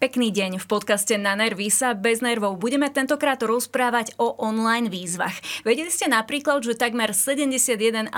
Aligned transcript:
Pekný 0.00 0.32
deň. 0.32 0.64
V 0.64 0.64
podcaste 0.64 1.12
Na 1.20 1.36
nervy 1.36 1.68
sa 1.68 1.92
bez 1.92 2.24
nervov 2.24 2.56
budeme 2.56 2.88
tentokrát 2.88 3.36
rozprávať 3.36 4.16
o 4.16 4.32
online 4.40 4.88
výzvach. 4.88 5.36
Vedeli 5.60 5.92
ste 5.92 6.08
napríklad, 6.08 6.64
že 6.64 6.72
takmer 6.72 7.12
71,5% 7.12 8.08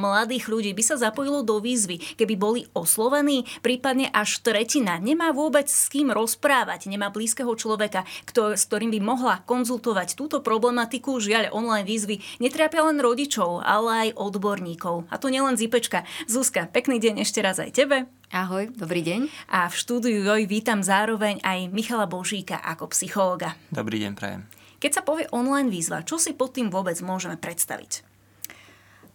mladých 0.00 0.48
ľudí 0.48 0.72
by 0.72 0.80
sa 0.80 0.96
zapojilo 0.96 1.44
do 1.44 1.60
výzvy, 1.60 2.16
keby 2.16 2.32
boli 2.40 2.64
oslovení, 2.72 3.44
prípadne 3.60 4.08
až 4.08 4.40
tretina 4.40 4.96
nemá 4.96 5.36
vôbec 5.36 5.68
s 5.68 5.92
kým 5.92 6.16
rozprávať, 6.16 6.88
nemá 6.88 7.12
blízkeho 7.12 7.52
človeka, 7.60 8.08
kto, 8.24 8.56
s 8.56 8.64
ktorým 8.64 8.88
by 8.96 9.00
mohla 9.04 9.44
konzultovať 9.44 10.16
túto 10.16 10.40
problematiku. 10.40 11.20
Žiaľ, 11.20 11.52
online 11.52 11.84
výzvy 11.84 12.40
netrápia 12.40 12.88
len 12.88 13.04
rodičov, 13.04 13.60
ale 13.68 14.08
aj 14.08 14.16
odborníkov. 14.16 15.12
A 15.12 15.20
to 15.20 15.28
nielen 15.28 15.60
Zipečka. 15.60 16.08
Zuzka, 16.24 16.72
pekný 16.72 16.96
deň 16.96 17.28
ešte 17.28 17.44
raz 17.44 17.60
aj 17.60 17.76
tebe. 17.76 18.08
Ahoj, 18.30 18.70
dobrý 18.78 19.02
deň. 19.02 19.26
A 19.50 19.66
v 19.66 19.74
štúdiu 19.74 20.22
Joj 20.22 20.46
vítam 20.46 20.86
zároveň 20.86 21.42
aj 21.42 21.66
Michala 21.74 22.06
Božíka 22.06 22.62
ako 22.62 22.86
psychológa. 22.94 23.58
Dobrý 23.74 23.98
deň, 24.06 24.14
prajem. 24.14 24.46
Keď 24.78 24.90
sa 24.94 25.02
povie 25.02 25.26
online 25.34 25.66
výzva, 25.66 26.06
čo 26.06 26.14
si 26.14 26.30
pod 26.38 26.54
tým 26.54 26.70
vôbec 26.70 26.94
môžeme 27.02 27.34
predstaviť? 27.34 28.06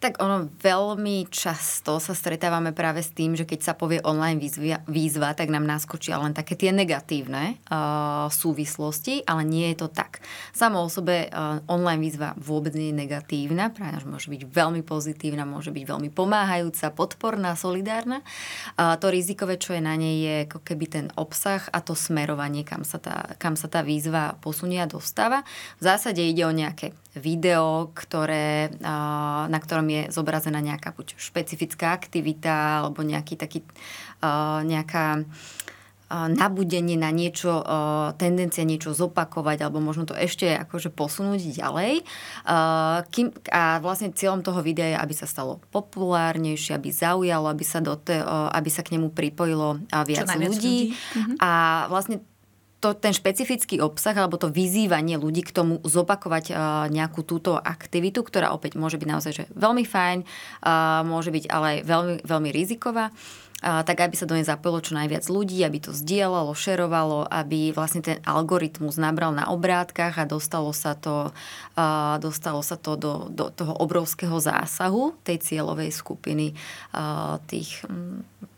Tak 0.05 0.21
ono 0.21 0.53
veľmi 0.61 1.25
často 1.33 1.97
sa 1.97 2.13
stretávame 2.13 2.77
práve 2.77 3.01
s 3.01 3.09
tým, 3.09 3.33
že 3.33 3.41
keď 3.41 3.59
sa 3.65 3.73
povie 3.73 4.05
online 4.05 4.37
výzva, 4.37 4.77
výzva 4.85 5.33
tak 5.33 5.49
nám 5.49 5.65
naskočia 5.65 6.21
len 6.21 6.29
také 6.29 6.53
tie 6.53 6.69
negatívne 6.69 7.57
uh, 7.73 8.29
súvislosti, 8.29 9.25
ale 9.25 9.41
nie 9.49 9.73
je 9.73 9.81
to 9.81 9.89
tak. 9.89 10.21
Samo 10.53 10.85
o 10.85 10.93
sebe 10.93 11.25
uh, 11.33 11.57
online 11.65 12.05
výzva 12.05 12.37
vôbec 12.37 12.77
nie 12.77 12.93
je 12.93 13.01
negatívna, 13.01 13.73
práve 13.73 13.97
že 13.97 14.05
môže 14.05 14.29
byť 14.29 14.45
veľmi 14.45 14.85
pozitívna, 14.85 15.41
môže 15.41 15.73
byť 15.73 15.83
veľmi 15.89 16.13
pomáhajúca, 16.13 16.93
podporná, 16.93 17.57
solidárna. 17.57 18.21
Uh, 18.77 18.93
to 19.01 19.09
rizikové, 19.09 19.57
čo 19.57 19.73
je 19.73 19.81
na 19.81 19.97
nej, 19.97 20.21
je 20.21 20.35
ako 20.45 20.61
keby 20.61 20.85
ten 20.85 21.05
obsah 21.17 21.65
a 21.73 21.81
to 21.81 21.97
smerovanie, 21.97 22.61
kam 22.61 22.85
sa 22.85 23.01
tá, 23.01 23.33
kam 23.41 23.57
sa 23.57 23.65
tá 23.65 23.81
výzva 23.81 24.37
posunie 24.37 24.77
a 24.77 24.85
dostáva. 24.85 25.41
V 25.81 25.89
zásade 25.89 26.21
ide 26.21 26.45
o 26.45 26.53
nejaké 26.53 26.93
video, 27.15 27.95
ktoré, 27.95 28.75
na 28.83 29.55
ktorom 29.55 29.87
je 29.87 29.94
zobrazená 30.09 30.59
nejaká 30.59 30.91
buď 30.95 31.15
špecifická 31.19 31.95
aktivita 31.95 32.83
alebo 32.83 33.03
nejaký 33.03 33.35
taký, 33.39 33.59
nejaká 34.65 35.25
nabudenie 36.13 37.01
na 37.01 37.09
niečo, 37.09 37.65
tendencia 38.21 38.61
niečo 38.61 38.93
zopakovať 38.93 39.57
alebo 39.65 39.81
možno 39.81 40.05
to 40.05 40.13
ešte 40.13 40.53
akože 40.53 40.93
posunúť 40.93 41.41
ďalej. 41.57 42.05
Kým, 43.09 43.27
a 43.49 43.81
vlastne 43.81 44.13
cieľom 44.13 44.45
toho 44.45 44.61
videa 44.61 44.93
je, 44.93 44.97
aby 45.01 45.13
sa 45.17 45.25
stalo 45.25 45.65
populárnejšie, 45.73 46.77
aby 46.77 46.93
zaujalo, 46.93 47.49
aby 47.49 47.65
sa, 47.65 47.81
do 47.81 47.97
te, 47.97 48.21
aby 48.29 48.69
sa 48.69 48.85
k 48.85 49.01
nemu 49.01 49.17
pripojilo 49.17 49.81
viac 50.05 50.29
ľudí. 50.29 50.45
ľudí. 50.45 50.77
Mhm. 50.93 51.33
A 51.41 51.49
vlastne 51.89 52.21
to, 52.85 52.93
ten 52.93 53.17
špecifický 53.17 53.81
obsah 53.81 54.13
alebo 54.13 54.37
to 54.37 54.53
vyzývanie 54.53 55.17
ľudí 55.17 55.41
k 55.41 55.49
tomu 55.49 55.81
zopakovať 55.81 56.53
uh, 56.53 56.85
nejakú 56.93 57.25
túto 57.25 57.57
aktivitu, 57.57 58.21
ktorá 58.21 58.53
opäť 58.53 58.77
môže 58.77 59.01
byť 59.01 59.09
naozaj 59.09 59.31
že 59.33 59.43
veľmi 59.57 59.81
fajn, 59.81 60.21
uh, 60.21 61.01
môže 61.01 61.33
byť 61.33 61.49
ale 61.49 61.65
aj 61.65 61.79
veľmi, 61.81 62.15
veľmi 62.21 62.49
riziková, 62.53 63.09
uh, 63.09 63.81
tak 63.81 64.05
aby 64.05 64.13
sa 64.13 64.29
do 64.29 64.37
nej 64.37 64.45
zapojilo 64.45 64.85
čo 64.85 64.93
najviac 64.93 65.25
ľudí, 65.25 65.65
aby 65.65 65.81
to 65.81 65.97
zdieľalo, 65.97 66.53
šerovalo, 66.53 67.25
aby 67.25 67.73
vlastne 67.73 68.05
ten 68.05 68.21
algoritmus 68.21 69.01
nabral 69.01 69.33
na 69.33 69.49
obrátkach 69.49 70.21
a 70.21 70.29
dostalo 70.29 70.69
sa 70.69 70.93
to, 70.93 71.33
uh, 71.73 72.21
dostalo 72.21 72.61
sa 72.61 72.77
to 72.77 72.93
do, 73.01 73.13
do 73.33 73.49
toho 73.49 73.73
obrovského 73.81 74.37
zásahu 74.37 75.17
tej 75.25 75.41
cieľovej 75.41 75.89
skupiny 75.89 76.53
uh, 76.93 77.41
tých 77.49 77.81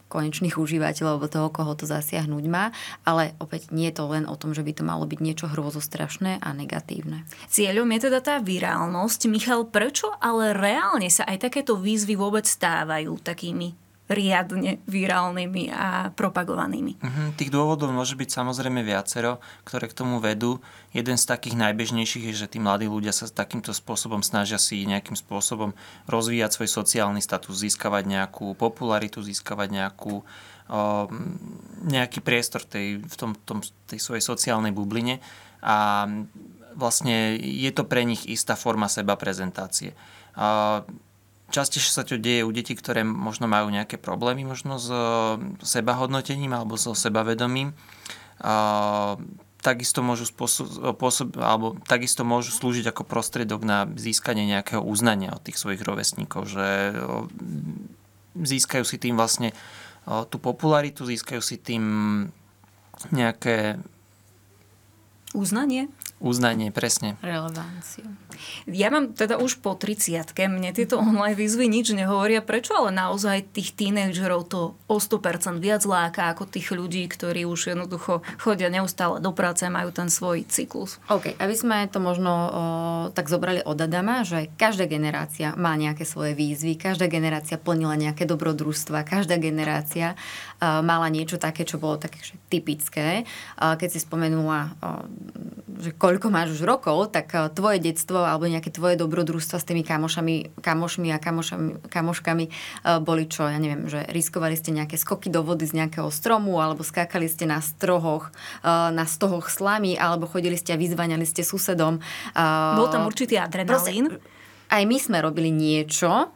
konečných 0.08 0.56
užívateľov 0.56 1.12
alebo 1.20 1.28
toho, 1.28 1.48
koho 1.52 1.72
to 1.76 1.88
zasiahnuť 1.88 2.44
má, 2.48 2.72
ale 3.04 3.36
opäť 3.40 3.72
nie 3.76 3.92
je 3.92 4.00
to 4.00 4.10
len 4.12 4.24
o 4.28 4.36
tom, 4.40 4.56
že 4.56 4.64
by 4.64 4.72
to 4.76 4.84
malo 4.84 5.04
byť 5.08 5.20
niečo 5.20 5.46
hrozostrašné 5.52 6.40
a 6.44 6.50
negatívne. 6.56 7.28
Cieľom 7.48 7.88
je 7.96 8.00
teda 8.10 8.20
tá 8.24 8.36
virálnosť. 8.40 9.30
Michal, 9.32 9.68
prečo 9.68 10.12
ale 10.24 10.56
reálne 10.56 11.12
sa 11.12 11.28
aj 11.28 11.52
takéto 11.52 11.76
výzvy 11.78 12.16
vôbec 12.16 12.48
stávajú 12.48 13.20
takými 13.22 13.87
riadne 14.08 14.80
virálnymi 14.88 15.68
a 15.68 16.10
propagovanými. 16.16 16.94
Uh-huh. 16.96 17.28
Tých 17.36 17.52
dôvodov 17.52 17.92
môže 17.92 18.16
byť 18.16 18.30
samozrejme 18.40 18.80
viacero, 18.80 19.44
ktoré 19.68 19.92
k 19.92 19.98
tomu 20.00 20.24
vedú. 20.24 20.64
Jeden 20.96 21.20
z 21.20 21.28
takých 21.28 21.60
najbežnejších 21.60 22.32
je, 22.32 22.48
že 22.48 22.48
tí 22.48 22.58
mladí 22.64 22.88
ľudia 22.88 23.12
sa 23.12 23.28
takýmto 23.28 23.76
spôsobom 23.76 24.24
snažia 24.24 24.56
si 24.56 24.88
nejakým 24.88 25.20
spôsobom 25.20 25.76
rozvíjať 26.08 26.56
svoj 26.56 26.70
sociálny 26.72 27.20
status, 27.20 27.60
získavať 27.60 28.08
nejakú 28.08 28.56
popularitu, 28.56 29.20
získavať 29.20 29.76
nejakú, 29.76 30.24
o, 30.24 30.80
nejaký 31.84 32.24
priestor 32.24 32.64
tej, 32.64 33.04
v 33.04 33.16
tom, 33.20 33.36
tom, 33.44 33.60
tej 33.92 34.00
svojej 34.00 34.24
sociálnej 34.24 34.72
bubline 34.72 35.20
a 35.60 36.08
vlastne 36.78 37.36
je 37.36 37.72
to 37.76 37.84
pre 37.84 38.06
nich 38.08 38.24
istá 38.30 38.56
forma 38.56 38.88
seba 38.88 39.20
prezentácie. 39.20 39.98
A 40.38 40.86
Častejšie 41.48 41.92
sa 41.96 42.04
to 42.04 42.20
deje 42.20 42.44
u 42.44 42.52
detí, 42.52 42.76
ktoré 42.76 43.08
možno 43.08 43.48
majú 43.48 43.72
nejaké 43.72 43.96
problémy 43.96 44.44
možno 44.44 44.76
s 44.76 44.92
sebahodnotením 45.64 46.52
alebo 46.52 46.76
so 46.76 46.92
sebavedomím. 46.92 47.72
A, 48.44 49.16
takisto 49.64 50.06
môžu, 50.06 50.30
spôsob, 50.30 50.96
pôsob, 50.96 51.36
alebo 51.40 51.76
takisto 51.88 52.28
môžu 52.28 52.52
slúžiť 52.56 52.92
ako 52.94 53.04
prostriedok 53.04 53.64
na 53.64 53.88
získanie 53.98 54.46
nejakého 54.48 54.84
uznania 54.84 55.34
od 55.34 55.44
tých 55.44 55.60
svojich 55.60 55.82
rovesníkov, 55.84 56.48
že 56.48 56.94
získajú 58.38 58.84
si 58.86 58.98
tým 59.02 59.18
vlastne 59.18 59.52
tú 60.32 60.38
popularitu, 60.40 61.04
získajú 61.04 61.42
si 61.44 61.60
tým 61.60 61.84
nejaké 63.12 63.82
Uznanie? 65.36 65.92
Uznanie, 66.18 66.74
presne. 66.74 67.14
Relevanciu. 67.22 68.10
Ja 68.66 68.90
mám 68.90 69.14
teda 69.14 69.38
už 69.38 69.62
po 69.62 69.78
30 69.78 70.34
mne 70.50 70.74
tieto 70.74 70.98
online 70.98 71.38
výzvy 71.38 71.70
nič 71.70 71.94
nehovoria. 71.94 72.42
Prečo 72.42 72.74
ale 72.74 72.90
naozaj 72.90 73.54
tých 73.54 73.78
tínedžerov 73.78 74.50
to 74.50 74.74
o 74.90 74.98
100% 74.98 75.62
viac 75.62 75.86
láka 75.86 76.34
ako 76.34 76.50
tých 76.50 76.74
ľudí, 76.74 77.06
ktorí 77.06 77.46
už 77.46 77.74
jednoducho 77.74 78.26
chodia 78.42 78.74
neustále 78.74 79.22
do 79.22 79.30
práce 79.30 79.62
a 79.66 79.74
majú 79.74 79.94
ten 79.94 80.10
svoj 80.10 80.42
cyklus? 80.50 80.98
OK, 81.06 81.38
aby 81.38 81.54
sme 81.54 81.86
to 81.86 82.02
možno 82.02 82.32
o, 82.34 82.50
tak 83.14 83.30
zobrali 83.30 83.62
od 83.62 83.78
Adama, 83.78 84.26
že 84.26 84.50
každá 84.58 84.90
generácia 84.90 85.54
má 85.54 85.78
nejaké 85.78 86.02
svoje 86.02 86.34
výzvy, 86.34 86.82
každá 86.82 87.06
generácia 87.06 87.62
plnila 87.62 87.94
nejaké 87.94 88.26
dobrodružstva, 88.26 89.06
každá 89.06 89.38
generácia 89.38 90.18
o, 90.58 90.82
mala 90.82 91.14
niečo 91.14 91.38
také, 91.38 91.62
čo 91.62 91.78
bolo 91.78 92.02
také 92.02 92.26
že 92.26 92.34
typické. 92.50 93.26
O, 93.62 93.78
keď 93.78 93.90
si 93.94 94.00
spomenula 94.02 94.74
o, 94.82 95.06
že 95.78 95.94
koľko 96.08 96.32
máš 96.32 96.56
už 96.56 96.64
rokov, 96.64 97.12
tak 97.12 97.36
eh, 97.36 97.52
tvoje 97.52 97.84
detstvo 97.84 98.24
alebo 98.24 98.48
nejaké 98.48 98.72
tvoje 98.72 98.96
dobrodružstva 98.96 99.60
s 99.60 99.68
tými 99.68 99.84
kamošami, 99.84 100.56
kamošmi 100.64 101.12
a 101.12 101.20
kamošami, 101.20 101.92
kamoškami 101.92 102.46
eh, 102.48 103.00
boli 103.04 103.28
čo, 103.28 103.52
ja 103.52 103.60
neviem, 103.60 103.92
že 103.92 104.08
riskovali 104.08 104.56
ste 104.56 104.72
nejaké 104.72 104.96
skoky 104.96 105.28
do 105.28 105.44
vody 105.44 105.68
z 105.68 105.84
nejakého 105.84 106.08
stromu 106.08 106.64
alebo 106.64 106.88
skákali 106.88 107.28
ste 107.28 107.44
na 107.44 107.60
strohoch, 107.60 108.32
eh, 108.64 108.90
na 108.96 109.04
stohoch 109.04 109.52
slamy 109.52 110.00
alebo 110.00 110.32
chodili 110.32 110.56
ste 110.56 110.72
a 110.72 110.80
vyzvaňali 110.80 111.28
ste 111.28 111.44
susedom. 111.44 112.00
Bol 112.78 112.88
tam 112.88 113.04
určitý 113.04 113.36
adrenalín? 113.36 114.08
Proste, 114.08 114.24
aj 114.72 114.84
my 114.84 114.98
sme 115.00 115.18
robili 115.20 115.52
niečo, 115.52 116.32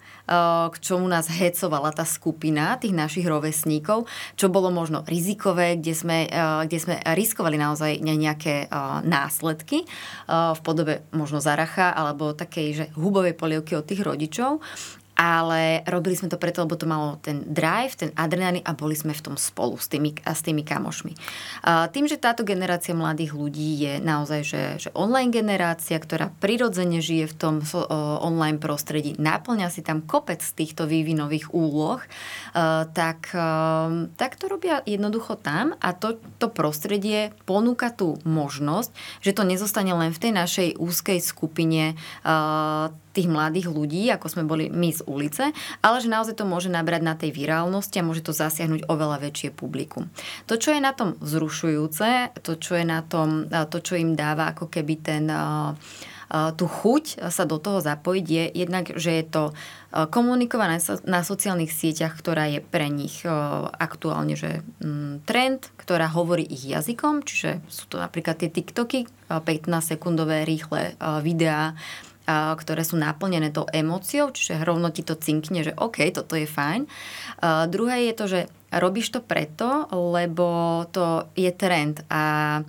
k 0.71 0.75
čomu 0.79 1.11
nás 1.11 1.27
hecovala 1.27 1.91
tá 1.91 2.07
skupina 2.07 2.79
tých 2.79 2.95
našich 2.95 3.27
rovesníkov, 3.27 4.07
čo 4.39 4.47
bolo 4.47 4.71
možno 4.71 5.03
rizikové, 5.03 5.75
kde 5.75 5.91
sme, 5.91 6.17
kde 6.63 6.77
sme 6.79 6.95
riskovali 7.03 7.59
naozaj 7.59 7.99
nejaké 7.99 8.71
následky 9.03 9.83
v 10.31 10.59
podobe 10.63 11.03
možno 11.11 11.43
zaracha 11.43 11.91
alebo 11.91 12.31
takej, 12.31 12.67
že 12.71 12.85
hubovej 12.95 13.35
polievky 13.35 13.75
od 13.75 13.83
tých 13.83 14.07
rodičov 14.07 14.63
ale 15.21 15.85
robili 15.85 16.17
sme 16.17 16.33
to 16.33 16.41
preto, 16.41 16.65
lebo 16.65 16.73
to 16.73 16.89
malo 16.89 17.21
ten 17.21 17.45
drive, 17.45 17.93
ten 17.93 18.09
adrenalín 18.17 18.65
a 18.65 18.73
boli 18.73 18.97
sme 18.97 19.13
v 19.13 19.21
tom 19.21 19.35
spolu 19.37 19.77
s 19.77 19.85
tými, 19.85 20.17
a 20.25 20.33
s 20.33 20.41
tými 20.41 20.65
kamošmi. 20.65 21.13
Tým, 21.93 22.09
že 22.09 22.17
táto 22.17 22.41
generácia 22.41 22.97
mladých 22.97 23.37
ľudí 23.37 23.85
je 23.85 23.93
naozaj 24.01 24.41
že, 24.41 24.63
že 24.81 24.89
online 24.97 25.29
generácia, 25.29 26.01
ktorá 26.01 26.33
prirodzene 26.41 27.05
žije 27.05 27.29
v 27.29 27.35
tom 27.37 27.55
online 28.25 28.57
prostredí, 28.57 29.13
náplňa 29.21 29.69
si 29.69 29.85
tam 29.85 30.01
kopec 30.01 30.41
týchto 30.41 30.89
vývinových 30.89 31.53
úloh, 31.53 32.01
a, 32.01 32.89
tak, 32.89 33.29
a, 33.37 34.09
tak 34.17 34.41
to 34.41 34.49
robia 34.49 34.81
jednoducho 34.89 35.37
tam 35.37 35.77
a 35.77 35.93
to, 35.93 36.17
to 36.41 36.49
prostredie 36.49 37.29
ponúka 37.45 37.93
tú 37.93 38.17
možnosť, 38.25 38.89
že 39.21 39.37
to 39.37 39.45
nezostane 39.45 39.93
len 39.93 40.09
v 40.09 40.21
tej 40.21 40.31
našej 40.33 40.67
úzkej 40.81 41.19
skupine 41.21 41.93
a, 42.25 42.89
tých 43.11 43.27
mladých 43.27 43.67
ľudí, 43.71 44.07
ako 44.11 44.27
sme 44.31 44.43
boli 44.47 44.71
my 44.71 44.89
z 44.91 45.01
ulice, 45.05 45.43
ale 45.83 45.97
že 45.99 46.11
naozaj 46.11 46.39
to 46.39 46.47
môže 46.47 46.71
nabrať 46.71 47.01
na 47.03 47.15
tej 47.15 47.31
virálnosti 47.35 47.99
a 47.99 48.07
môže 48.07 48.23
to 48.23 48.33
zasiahnuť 48.35 48.87
oveľa 48.87 49.23
väčšie 49.23 49.51
publikum. 49.51 50.07
To, 50.47 50.55
čo 50.55 50.71
je 50.71 50.81
na 50.81 50.95
tom 50.95 51.19
vzrušujúce, 51.19 52.39
to, 52.41 52.55
čo 52.57 52.79
je 52.79 52.85
na 52.87 53.03
tom, 53.03 53.47
to, 53.47 53.77
čo 53.83 53.99
im 53.99 54.15
dáva 54.15 54.55
ako 54.55 54.71
keby 54.71 54.95
ten 55.03 55.25
tú 56.31 56.63
chuť 56.63 57.27
sa 57.27 57.43
do 57.43 57.59
toho 57.59 57.83
zapojiť 57.83 58.25
je 58.25 58.45
jednak, 58.55 58.85
že 58.95 59.11
je 59.19 59.25
to 59.27 59.43
komunikované 59.91 60.79
na 61.03 61.27
sociálnych 61.27 61.75
sieťach, 61.75 62.15
ktorá 62.15 62.47
je 62.47 62.63
pre 62.63 62.87
nich 62.87 63.27
aktuálne 63.75 64.39
že 64.39 64.63
mm, 64.79 65.27
trend, 65.27 65.67
ktorá 65.75 66.07
hovorí 66.07 66.47
ich 66.47 66.63
jazykom, 66.63 67.27
čiže 67.27 67.59
sú 67.67 67.91
to 67.91 67.99
napríklad 67.99 68.39
tie 68.39 68.47
TikToky, 68.47 69.11
15-sekundové 69.27 70.47
rýchle 70.47 70.95
videá, 71.19 71.75
ktoré 72.57 72.81
sú 72.85 72.97
naplnené 72.97 73.51
tou 73.51 73.67
emóciou, 73.69 74.31
čiže 74.31 74.61
rovno 74.63 74.89
ti 74.89 75.03
to 75.03 75.15
cinkne, 75.15 75.63
že 75.63 75.75
OK, 75.77 76.03
toto 76.11 76.35
je 76.35 76.47
fajn. 76.47 76.87
Uh, 77.41 77.65
druhé 77.67 78.09
je 78.09 78.13
to, 78.15 78.25
že 78.27 78.39
robíš 78.71 79.11
to 79.11 79.19
preto, 79.19 79.87
lebo 79.91 80.83
to 80.95 81.27
je 81.35 81.51
trend 81.51 82.03
a 82.07 82.63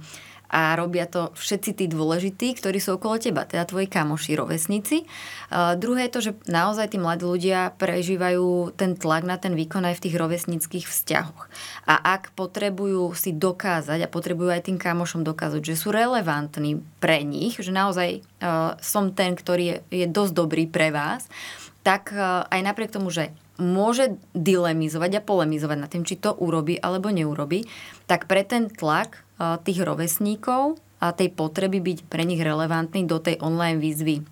a 0.53 0.77
robia 0.77 1.09
to 1.09 1.33
všetci 1.33 1.81
tí 1.81 1.85
dôležití, 1.89 2.61
ktorí 2.61 2.77
sú 2.77 3.01
okolo 3.01 3.17
teba, 3.17 3.49
teda 3.49 3.65
tvoji 3.65 3.89
kamoši, 3.89 4.37
rovesníci. 4.37 5.09
Uh, 5.49 5.73
druhé 5.81 6.07
je 6.07 6.13
to, 6.13 6.21
že 6.21 6.33
naozaj 6.45 6.93
tí 6.93 7.01
mladí 7.01 7.25
ľudia 7.25 7.73
prežívajú 7.81 8.77
ten 8.77 8.93
tlak 8.93 9.25
na 9.25 9.41
ten 9.41 9.57
výkon 9.57 9.89
aj 9.89 9.97
v 9.97 10.05
tých 10.05 10.21
rovesníckých 10.21 10.85
vzťahoch. 10.85 11.49
A 11.89 11.95
ak 11.97 12.37
potrebujú 12.37 13.17
si 13.17 13.33
dokázať 13.33 14.05
a 14.05 14.13
potrebujú 14.13 14.53
aj 14.53 14.69
tým 14.69 14.77
kamošom 14.77 15.25
dokázať, 15.25 15.65
že 15.65 15.81
sú 15.81 15.89
relevantní 15.89 16.85
pre 17.01 17.25
nich, 17.25 17.57
že 17.57 17.73
naozaj 17.73 18.21
uh, 18.21 18.77
som 18.85 19.17
ten, 19.17 19.33
ktorý 19.33 19.81
je, 19.89 20.05
dosť 20.05 20.33
dobrý 20.37 20.69
pre 20.69 20.93
vás, 20.93 21.33
tak 21.81 22.13
uh, 22.13 22.45
aj 22.53 22.61
napriek 22.61 22.93
tomu, 22.93 23.09
že 23.09 23.33
môže 23.61 24.17
dilemizovať 24.33 25.21
a 25.21 25.25
polemizovať 25.25 25.79
nad 25.79 25.89
tým, 25.89 26.05
či 26.05 26.21
to 26.21 26.33
urobí 26.35 26.77
alebo 26.81 27.09
neurobi, 27.09 27.65
tak 28.11 28.27
pre 28.27 28.45
ten 28.45 28.69
tlak 28.69 29.23
tých 29.63 29.83
rovesníkov 29.83 30.79
a 31.03 31.11
tej 31.11 31.35
potreby 31.35 31.83
byť 31.83 31.99
pre 32.07 32.23
nich 32.23 32.39
relevantný 32.39 33.07
do 33.07 33.19
tej 33.19 33.43
online 33.43 33.83
výzvy 33.83 34.23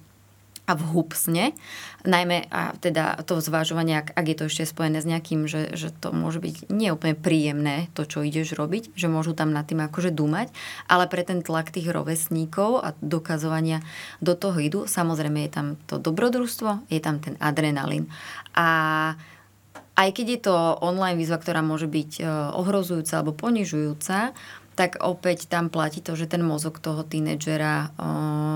a 0.70 0.78
vhupsne, 0.78 1.50
najmä 2.06 2.46
a 2.46 2.78
teda 2.78 3.18
to 3.26 3.42
zvážovanie, 3.42 3.98
ak, 3.98 4.14
ak 4.14 4.26
je 4.30 4.36
to 4.38 4.44
ešte 4.46 4.70
spojené 4.70 5.02
s 5.02 5.10
nejakým, 5.10 5.50
že, 5.50 5.74
že 5.74 5.90
to 5.90 6.14
môže 6.14 6.38
byť 6.38 6.70
neúplne 6.70 7.18
príjemné, 7.18 7.90
to, 7.98 8.06
čo 8.06 8.22
ideš 8.22 8.54
robiť, 8.54 8.94
že 8.94 9.10
môžu 9.10 9.34
tam 9.34 9.50
nad 9.50 9.66
tým 9.66 9.82
akože 9.82 10.14
dúmať, 10.14 10.54
ale 10.86 11.10
pre 11.10 11.26
ten 11.26 11.42
tlak 11.42 11.74
tých 11.74 11.90
rovesníkov 11.90 12.86
a 12.86 12.94
dokazovania 13.02 13.82
do 14.22 14.38
toho 14.38 14.62
idú, 14.62 14.80
samozrejme 14.86 15.42
je 15.42 15.50
tam 15.50 15.66
to 15.90 15.98
dobrodružstvo, 15.98 16.86
je 16.86 17.00
tam 17.02 17.18
ten 17.18 17.34
adrenalín. 17.42 18.06
A 18.54 19.18
aj 19.98 20.08
keď 20.16 20.26
je 20.32 20.40
to 20.48 20.54
online 20.80 21.18
výzva, 21.18 21.36
ktorá 21.36 21.60
môže 21.60 21.84
byť 21.84 22.10
e, 22.16 22.22
ohrozujúca 22.56 23.20
alebo 23.20 23.36
ponižujúca, 23.36 24.32
tak 24.80 24.96
opäť 25.04 25.44
tam 25.44 25.68
platí 25.68 26.00
to, 26.00 26.16
že 26.16 26.24
ten 26.24 26.40
mozog 26.40 26.80
toho 26.80 27.04
tínedžera 27.04 27.92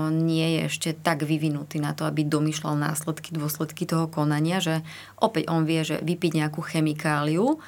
nie 0.09 0.57
je 0.57 0.59
ešte 0.65 0.89
tak 0.97 1.21
vyvinutý 1.21 1.77
na 1.77 1.93
to, 1.93 2.09
aby 2.09 2.25
domýšľal 2.25 2.73
následky, 2.81 3.29
dôsledky 3.37 3.85
toho 3.85 4.09
konania, 4.09 4.57
že 4.57 4.81
opäť 5.21 5.53
on 5.53 5.69
vie, 5.69 5.85
že 5.85 6.01
vypiť 6.01 6.31
nejakú 6.33 6.65
chemikáliu, 6.65 7.61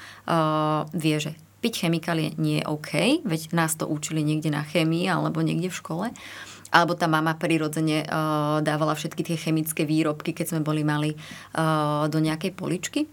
vie, 0.89 1.15
že 1.21 1.37
piť 1.61 1.85
chemikálie 1.85 2.33
nie 2.41 2.57
je 2.57 2.65
OK, 2.65 3.21
veď 3.21 3.53
nás 3.53 3.77
to 3.77 3.85
učili 3.85 4.25
niekde 4.25 4.49
na 4.49 4.65
chemii 4.65 5.05
alebo 5.05 5.45
niekde 5.45 5.69
v 5.69 5.77
škole. 5.77 6.05
Alebo 6.73 6.97
tá 6.97 7.05
mama 7.05 7.37
prirodzene 7.37 8.09
dávala 8.65 8.97
všetky 8.97 9.21
tie 9.21 9.37
chemické 9.37 9.85
výrobky, 9.85 10.33
keď 10.33 10.57
sme 10.57 10.65
boli 10.65 10.81
mali 10.81 11.13
do 12.09 12.17
nejakej 12.17 12.57
poličky. 12.57 13.05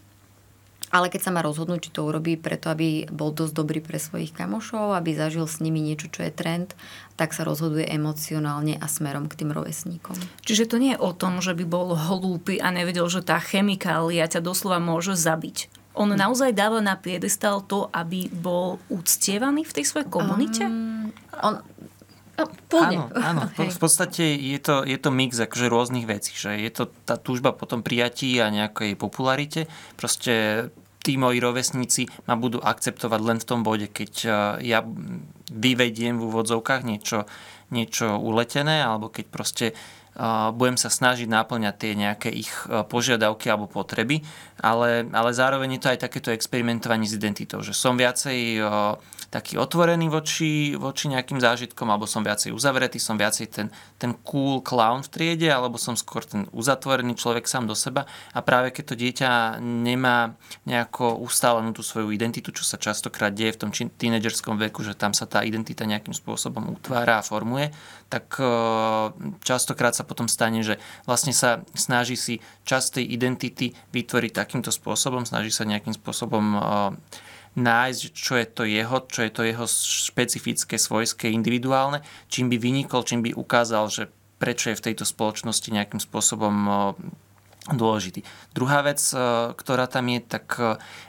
Ale 0.95 1.11
keď 1.11 1.27
sa 1.27 1.35
má 1.35 1.43
rozhodnúť, 1.43 1.91
či 1.91 1.95
to 1.99 2.07
urobí 2.07 2.39
preto, 2.39 2.71
aby 2.71 3.11
bol 3.11 3.35
dosť 3.35 3.51
dobrý 3.51 3.83
pre 3.83 3.99
svojich 3.99 4.31
kamošov, 4.31 4.95
aby 4.95 5.19
zažil 5.19 5.51
s 5.51 5.59
nimi 5.59 5.83
niečo, 5.83 6.07
čo 6.07 6.23
je 6.23 6.31
trend, 6.31 6.79
tak 7.19 7.35
sa 7.35 7.43
rozhoduje 7.43 7.83
emocionálne 7.91 8.79
a 8.79 8.87
smerom 8.87 9.27
k 9.27 9.43
tým 9.43 9.51
rovesníkom. 9.51 10.15
Čiže 10.47 10.71
to 10.71 10.79
nie 10.79 10.95
je 10.95 11.03
o 11.03 11.11
tom, 11.11 11.43
že 11.43 11.59
by 11.59 11.67
bol 11.67 11.99
hlúpy 11.99 12.63
a 12.63 12.71
nevedel, 12.71 13.11
že 13.11 13.27
tá 13.27 13.43
chemikália 13.43 14.31
ťa 14.31 14.39
doslova 14.39 14.79
môže 14.79 15.19
zabiť. 15.19 15.67
On 15.99 16.07
hm. 16.07 16.15
naozaj 16.15 16.55
dáva 16.55 16.79
na 16.79 16.95
piedestal 16.95 17.67
to, 17.67 17.91
aby 17.91 18.31
bol 18.31 18.79
uctievaný 18.87 19.67
v 19.67 19.75
tej 19.75 19.85
svojej 19.91 20.07
komunite? 20.07 20.63
Um, 20.63 21.11
on, 21.43 21.59
No, 22.35 22.51
áno, 22.83 23.07
áno. 23.15 23.43
V 23.55 23.79
podstate 23.79 24.35
je 24.35 24.59
to, 24.59 24.83
je 24.83 24.99
to 24.99 25.15
mix 25.15 25.39
akože 25.39 25.71
rôznych 25.71 26.03
vecí. 26.03 26.35
Že 26.35 26.67
je 26.67 26.71
to 26.75 26.91
tá 27.07 27.15
túžba 27.15 27.55
potom 27.55 27.87
prijatí 27.87 28.43
a 28.43 28.51
nejakej 28.51 28.99
popularite. 28.99 29.71
Proste 29.95 30.67
tí 31.05 31.21
moji 31.21 31.37
rovesníci 31.37 32.09
ma 32.25 32.41
budú 32.41 32.65
akceptovať 32.65 33.21
len 33.21 33.39
v 33.39 33.49
tom 33.49 33.61
bode, 33.61 33.93
keď 33.93 34.13
e, 34.25 34.29
ja 34.73 34.81
vyvediem 35.53 36.17
v 36.17 36.33
úvodzovkách 36.33 36.83
niečo, 36.89 37.29
niečo 37.69 38.17
uletené, 38.17 38.81
alebo 38.81 39.13
keď 39.13 39.27
proste 39.29 39.67
e, 39.71 39.75
budem 40.57 40.81
sa 40.81 40.89
snažiť 40.89 41.29
náplňať 41.29 41.75
tie 41.77 41.93
nejaké 41.93 42.33
ich 42.33 42.49
e, 42.65 42.81
požiadavky 42.89 43.53
alebo 43.53 43.69
potreby, 43.69 44.25
ale, 44.65 45.05
ale 45.13 45.31
zároveň 45.37 45.77
je 45.77 45.81
to 45.85 45.93
aj 45.93 46.03
takéto 46.09 46.33
experimentovanie 46.33 47.05
s 47.05 47.13
identitou, 47.13 47.61
že 47.61 47.77
som 47.77 48.01
viacej 48.01 48.65
taký 49.35 49.59
otvorený 49.59 50.07
voči, 50.07 50.79
voči 50.79 51.11
nejakým 51.11 51.43
zážitkom, 51.43 51.91
alebo 51.91 52.07
som 52.07 52.23
viacej 52.23 52.55
uzavretý, 52.55 53.03
som 53.03 53.19
viacej 53.19 53.47
ten, 53.51 53.67
ten 53.99 54.15
cool 54.23 54.63
clown 54.63 55.03
v 55.03 55.11
triede, 55.11 55.51
alebo 55.51 55.75
som 55.75 55.99
skôr 55.99 56.23
ten 56.23 56.47
uzatvorený 56.55 57.19
človek 57.19 57.51
sám 57.51 57.67
do 57.67 57.75
seba. 57.75 58.07
A 58.31 58.47
práve 58.47 58.71
keď 58.71 58.85
to 58.87 58.95
dieťa 58.95 59.59
nemá 59.59 60.39
nejako 60.71 61.19
ustálenú 61.19 61.75
tú 61.75 61.83
svoju 61.83 62.15
identitu, 62.15 62.55
čo 62.55 62.63
sa 62.63 62.79
častokrát 62.79 63.35
deje 63.35 63.59
v 63.59 63.61
tom 63.67 63.71
tínedžerskom 63.75 64.55
veku, 64.71 64.87
že 64.87 64.95
tam 64.95 65.11
sa 65.11 65.27
tá 65.27 65.43
identita 65.43 65.83
nejakým 65.83 66.15
spôsobom 66.15 66.71
utvára 66.71 67.19
a 67.19 67.27
formuje, 67.27 67.75
tak 68.07 68.39
e, 68.39 68.47
častokrát 69.43 69.99
sa 69.99 70.07
potom 70.07 70.31
stane, 70.31 70.63
že 70.63 70.79
vlastne 71.11 71.35
sa 71.35 71.67
snaží 71.75 72.15
si 72.15 72.39
časť 72.63 73.03
tej 73.03 73.05
identity 73.11 73.75
vytvoriť 73.91 74.31
takýmto 74.31 74.71
spôsobom, 74.71 75.27
snaží 75.27 75.51
sa 75.51 75.67
nejakým 75.67 75.99
spôsobom 75.99 76.45
e, 76.55 76.61
nájsť, 77.55 78.03
čo 78.11 78.35
je 78.35 78.47
to 78.51 78.63
jeho, 78.67 78.99
čo 79.07 79.21
je 79.27 79.31
to 79.31 79.43
jeho 79.47 79.67
špecifické, 80.11 80.75
svojské, 80.75 81.31
individuálne, 81.31 82.03
čím 82.27 82.51
by 82.51 82.59
vynikol, 82.59 83.07
čím 83.07 83.23
by 83.23 83.35
ukázal, 83.35 83.87
že 83.91 84.11
prečo 84.43 84.75
je 84.75 84.79
v 84.79 84.85
tejto 84.91 85.07
spoločnosti 85.07 85.71
nejakým 85.71 86.03
spôsobom 86.03 86.55
dôležitý. 87.65 88.29
Druhá 88.53 88.85
vec, 88.85 89.01
ktorá 89.57 89.89
tam 89.89 90.05
je, 90.13 90.21
tak 90.21 90.53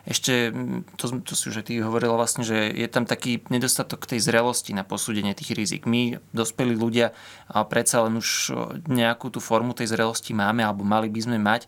ešte, 0.08 0.56
to, 0.96 1.20
to 1.20 1.36
si 1.36 1.52
už 1.52 1.68
ty 1.68 1.84
hovorila 1.84 2.16
vlastne, 2.16 2.48
že 2.48 2.72
je 2.72 2.88
tam 2.88 3.04
taký 3.04 3.44
nedostatok 3.52 4.08
tej 4.08 4.24
zrelosti 4.24 4.72
na 4.72 4.88
posúdenie 4.88 5.36
tých 5.36 5.52
rizik. 5.52 5.84
My, 5.84 6.24
dospelí 6.32 6.80
ľudia, 6.80 7.12
predsa 7.52 8.08
len 8.08 8.16
už 8.16 8.56
nejakú 8.88 9.36
tú 9.36 9.44
formu 9.44 9.76
tej 9.76 9.92
zrelosti 9.92 10.32
máme, 10.32 10.64
alebo 10.64 10.88
mali 10.88 11.12
by 11.12 11.20
sme 11.20 11.38
mať 11.44 11.68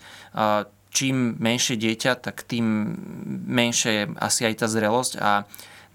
čím 0.92 1.36
menšie 1.38 1.78
dieťa, 1.78 2.20
tak 2.22 2.48
tým 2.48 2.96
menšia 3.48 3.92
je 3.92 4.04
asi 4.18 4.42
aj 4.48 4.54
tá 4.64 4.68
zrelosť 4.68 5.14
a 5.20 5.44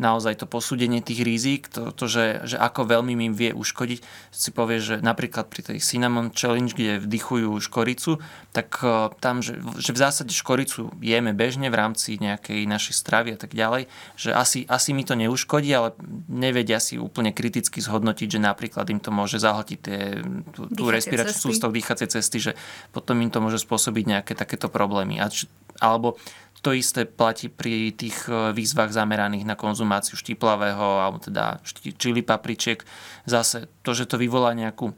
naozaj 0.00 0.40
to 0.40 0.46
posúdenie 0.49 1.04
tých 1.04 1.20
rizík, 1.25 1.68
to, 1.68 1.92
to 1.92 2.08
že, 2.08 2.26
že 2.49 2.56
ako 2.56 2.88
veľmi 2.88 3.16
im 3.18 3.34
vie 3.37 3.52
uškodiť, 3.52 4.00
si 4.32 4.50
povie, 4.52 4.78
že 4.80 5.00
napríklad 5.00 5.49
pri 5.49 5.72
tej 5.72 5.78
Cinnamon 5.82 6.32
Challenge, 6.32 6.72
kde 6.72 7.02
vdychujú 7.02 7.52
škoricu, 7.61 8.20
tak 8.52 8.80
e, 8.80 9.12
tam, 9.20 9.40
že, 9.40 9.61
že 9.80 9.90
v 9.92 9.99
zásade 9.99 10.32
škoricu 10.32 10.92
jeme 11.00 11.37
bežne 11.37 11.68
v 11.68 11.76
rámci 11.76 12.16
nejakej 12.20 12.64
našej 12.68 12.94
stravy 12.96 13.37
a 13.37 13.38
tak 13.38 13.52
ďalej, 13.52 13.88
že 14.16 14.30
asi, 14.32 14.64
asi 14.68 14.96
mi 14.96 15.04
to 15.04 15.16
neuškodí, 15.16 15.72
ale 15.72 15.96
nevedia 16.28 16.80
si 16.80 16.96
úplne 16.96 17.32
kriticky 17.32 17.80
zhodnotiť, 17.80 18.38
že 18.38 18.40
napríklad 18.40 18.88
im 18.92 19.00
to 19.00 19.11
môže 19.12 19.40
zahltiť 19.40 19.78
tie, 19.78 20.00
tú, 20.52 20.68
tú 20.68 20.84
respiračnú 20.88 21.52
sústav, 21.52 21.72
dýchacie 21.72 22.08
cesty, 22.08 22.38
že 22.38 22.52
potom 22.92 23.18
im 23.20 23.32
to 23.32 23.40
môže 23.40 23.62
spôsobiť 23.62 24.04
nejaké 24.18 24.32
takéto 24.37 24.68
problémy. 24.68 25.18
A, 25.20 25.32
alebo 25.80 26.20
to 26.62 26.71
isté 26.71 27.02
platí 27.04 27.50
pri 27.50 27.90
tých 27.90 28.31
e, 28.31 28.54
výzvach 28.54 28.95
zameraných 28.95 29.42
na 29.42 29.59
konzumáciu 29.59 30.14
štiplavého 30.14 31.02
alebo 31.02 31.19
teda 31.19 31.59
čili 31.99 32.23
papričiek. 32.23 32.87
Zase 33.26 33.66
to, 33.83 33.90
že 33.92 34.07
to 34.07 34.16
vyvolá 34.16 34.54
nejakú 34.54 34.95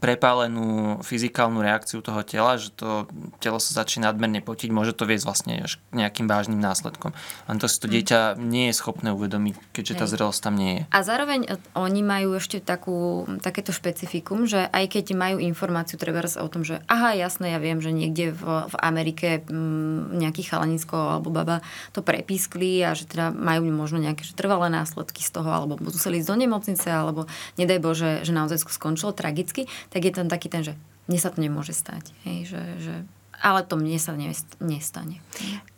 prepálenú 0.00 0.98
fyzikálnu 1.04 1.60
reakciu 1.60 2.00
toho 2.00 2.24
tela, 2.24 2.56
že 2.56 2.72
to 2.72 3.04
telo 3.38 3.60
sa 3.60 3.84
začína 3.84 4.08
nadmerne 4.08 4.40
potiť, 4.40 4.72
môže 4.72 4.96
to 4.96 5.04
viesť 5.04 5.24
vlastne 5.28 5.52
až 5.60 5.76
nejakým 5.92 6.24
vážnym 6.24 6.58
následkom. 6.58 7.12
Len 7.46 7.56
to 7.60 7.68
si 7.68 7.76
to 7.78 7.86
hm. 7.86 7.92
dieťa 7.94 8.20
nie 8.40 8.72
je 8.72 8.74
schopné 8.80 9.12
uvedomiť, 9.12 9.76
keďže 9.76 9.94
tá 10.00 10.04
zrelosť 10.08 10.40
tam 10.40 10.54
nie 10.56 10.72
je. 10.80 10.82
A 10.90 11.04
zároveň 11.04 11.46
oni 11.76 12.00
majú 12.00 12.40
ešte 12.40 12.64
takú, 12.64 13.28
takéto 13.44 13.70
špecifikum, 13.76 14.48
že 14.48 14.64
aj 14.72 14.98
keď 14.98 15.04
majú 15.12 15.36
informáciu 15.38 16.00
treba 16.00 16.20
o 16.20 16.48
tom, 16.52 16.64
že 16.64 16.84
aha, 16.84 17.16
jasné, 17.16 17.56
ja 17.56 17.60
viem, 17.60 17.80
že 17.80 17.92
niekde 17.92 18.36
v, 18.36 18.42
v 18.68 18.74
Amerike 18.80 19.40
m, 19.48 20.12
mm, 20.12 20.20
nejaký 20.20 20.42
chalanisko 20.48 20.96
alebo 21.16 21.32
baba 21.32 21.64
to 21.92 22.04
prepískli 22.04 22.84
a 22.84 22.92
že 22.92 23.08
teda 23.08 23.32
majú 23.32 23.68
možno 23.72 24.00
nejaké 24.00 24.24
že 24.24 24.36
trvalé 24.36 24.68
následky 24.70 25.24
z 25.24 25.30
toho, 25.32 25.48
alebo 25.48 25.80
museli 25.80 26.20
ísť 26.20 26.28
do 26.28 26.36
nemocnice, 26.36 26.88
alebo 26.88 27.26
nedaj 27.56 27.78
Bože, 27.80 28.10
že 28.22 28.32
naozaj 28.36 28.62
skončilo 28.68 29.16
tragicky, 29.16 29.66
tak 29.90 30.06
je 30.06 30.12
tam 30.14 30.30
taký 30.30 30.46
ten, 30.48 30.62
že 30.62 30.74
mne 31.10 31.18
sa 31.18 31.34
to 31.34 31.42
nemôže 31.42 31.74
stať. 31.74 32.14
Hej, 32.22 32.54
že, 32.54 32.62
že 32.78 32.94
ale 33.40 33.64
to 33.64 33.80
mne 33.80 33.96
sa 33.96 34.12
nestane. 34.60 35.16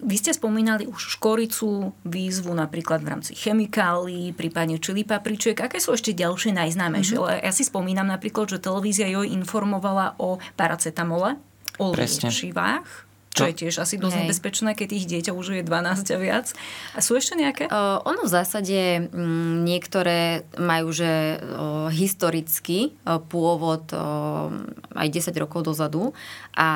Vy 0.02 0.16
ste 0.18 0.34
spomínali 0.34 0.90
už 0.90 1.14
škoricu, 1.18 1.94
výzvu 2.02 2.50
napríklad 2.58 3.06
v 3.06 3.08
rámci 3.14 3.32
chemikálií, 3.38 4.34
prípadne 4.34 4.82
čili 4.82 5.06
papričiek. 5.06 5.54
Aké 5.62 5.78
sú 5.78 5.94
ešte 5.94 6.10
ďalšie 6.10 6.58
najznámejšie? 6.58 7.16
Mm-hmm. 7.22 7.46
Ja 7.46 7.52
si 7.54 7.62
spomínam 7.62 8.10
napríklad, 8.10 8.50
že 8.50 8.58
televízia 8.58 9.06
joj 9.06 9.30
informovala 9.30 10.18
o 10.18 10.42
paracetamole, 10.58 11.38
o 11.78 11.94
Presne. 11.94 12.28
liečivách 12.28 13.11
čo 13.32 13.48
je 13.48 13.54
tiež 13.64 13.80
asi 13.80 13.96
dosť 13.96 14.12
Hej. 14.12 14.20
nebezpečné, 14.28 14.70
keď 14.76 14.86
tých 14.92 15.08
dieťa 15.08 15.32
už 15.32 15.56
je 15.56 15.64
12 15.64 16.04
a 16.12 16.18
viac. 16.20 16.46
A 16.92 17.00
sú 17.00 17.16
ešte 17.16 17.32
nejaké? 17.32 17.64
Uh, 17.72 17.96
ono 18.04 18.28
v 18.28 18.30
zásade 18.30 19.08
m, 19.08 19.08
mm, 19.08 19.54
niektoré 19.64 20.44
majú, 20.60 20.92
že 20.92 21.40
uh, 21.40 21.88
historický 21.88 22.92
uh, 23.08 23.16
pôvod 23.24 23.88
uh, 23.96 24.52
aj 24.92 25.08
10 25.08 25.32
rokov 25.40 25.64
dozadu 25.64 26.12
a 26.52 26.68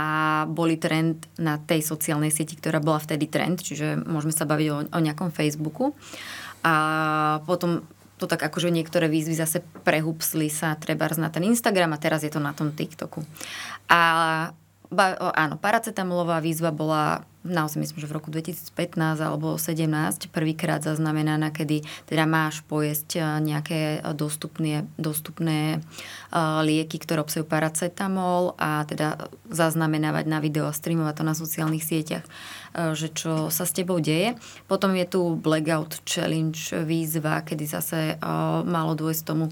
boli 0.48 0.80
trend 0.80 1.28
na 1.36 1.60
tej 1.60 1.84
sociálnej 1.84 2.32
sieti, 2.32 2.56
ktorá 2.56 2.80
bola 2.80 3.04
vtedy 3.04 3.28
trend, 3.28 3.60
čiže 3.60 4.00
môžeme 4.08 4.32
sa 4.32 4.48
baviť 4.48 4.68
o, 4.72 4.76
o 4.96 4.98
nejakom 5.04 5.28
Facebooku. 5.28 5.92
A 6.64 7.44
potom 7.44 7.84
to 8.16 8.24
tak 8.24 8.40
akože 8.40 8.72
niektoré 8.72 9.12
výzvy 9.12 9.36
zase 9.36 9.60
prehúpsli 9.84 10.48
sa 10.48 10.72
treba 10.80 11.04
na 11.20 11.28
ten 11.28 11.44
Instagram 11.44 11.92
a 11.92 12.00
teraz 12.00 12.24
je 12.24 12.32
to 12.32 12.40
na 12.40 12.56
tom 12.56 12.72
TikToku. 12.72 13.20
A 13.92 14.00
Ba, 14.86 15.18
áno, 15.34 15.58
paracetamolová 15.58 16.38
výzva 16.38 16.70
bola 16.70 17.26
naozaj 17.46 17.78
myslím, 17.78 18.02
že 18.02 18.10
v 18.10 18.16
roku 18.18 18.28
2015 18.34 19.22
alebo 19.22 19.54
2017 19.54 20.28
prvýkrát 20.34 20.82
zaznamenaná, 20.82 21.54
kedy 21.54 21.86
teda 22.10 22.26
máš 22.26 22.66
pojesť 22.66 23.40
nejaké 23.40 24.02
dostupné, 24.18 24.84
dostupné 24.98 25.78
uh, 25.78 26.60
lieky, 26.66 26.98
ktoré 26.98 27.22
obsahujú 27.22 27.46
paracetamol 27.46 28.58
a 28.58 28.82
teda 28.84 29.30
zaznamenávať 29.48 30.24
na 30.26 30.38
video 30.42 30.66
a 30.66 30.74
streamovať 30.74 31.22
to 31.22 31.24
na 31.24 31.34
sociálnych 31.38 31.86
sieťach, 31.86 32.26
uh, 32.26 32.92
že 32.98 33.14
čo 33.14 33.48
sa 33.54 33.64
s 33.64 33.72
tebou 33.72 34.02
deje. 34.02 34.34
Potom 34.66 34.92
je 34.98 35.06
tu 35.06 35.38
Blackout 35.38 36.02
Challenge 36.02 36.58
výzva, 36.82 37.46
kedy 37.46 37.64
zase 37.64 38.18
malo 38.66 38.98
dôjsť 38.98 39.22
tomu, 39.22 39.48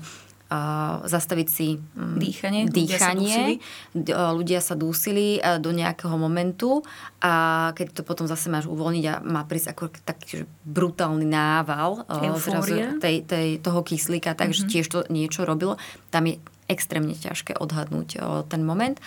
zastaviť 1.05 1.49
si 1.49 1.75
mm, 1.75 2.17
dýchanie. 2.21 2.63
dýchanie. 2.69 3.59
Ľudia 3.97 4.13
sa, 4.13 4.33
ľudia 4.37 4.61
sa 4.61 4.75
dúsili 4.79 5.41
do 5.59 5.75
nejakého 5.75 6.15
momentu 6.15 6.85
a 7.19 7.71
keď 7.75 8.01
to 8.01 8.03
potom 8.07 8.29
zase 8.29 8.53
máš 8.53 8.69
uvoľniť 8.71 9.05
a 9.09 9.15
má 9.25 9.43
prísť 9.49 9.75
ako 9.75 9.83
taký 10.05 10.45
brutálny 10.63 11.27
nával 11.27 12.05
zrazu 12.39 13.01
tej, 13.01 13.25
tej, 13.25 13.59
toho 13.59 13.81
kyslíka, 13.83 14.37
takže 14.37 14.69
mm-hmm. 14.69 14.73
tiež 14.79 14.87
to 14.87 14.99
niečo 15.11 15.43
robilo. 15.49 15.81
Tam 16.13 16.29
je 16.29 16.39
extrémne 16.69 17.17
ťažké 17.17 17.59
odhadnúť 17.59 18.21
ten 18.47 18.63
moment. 18.63 19.01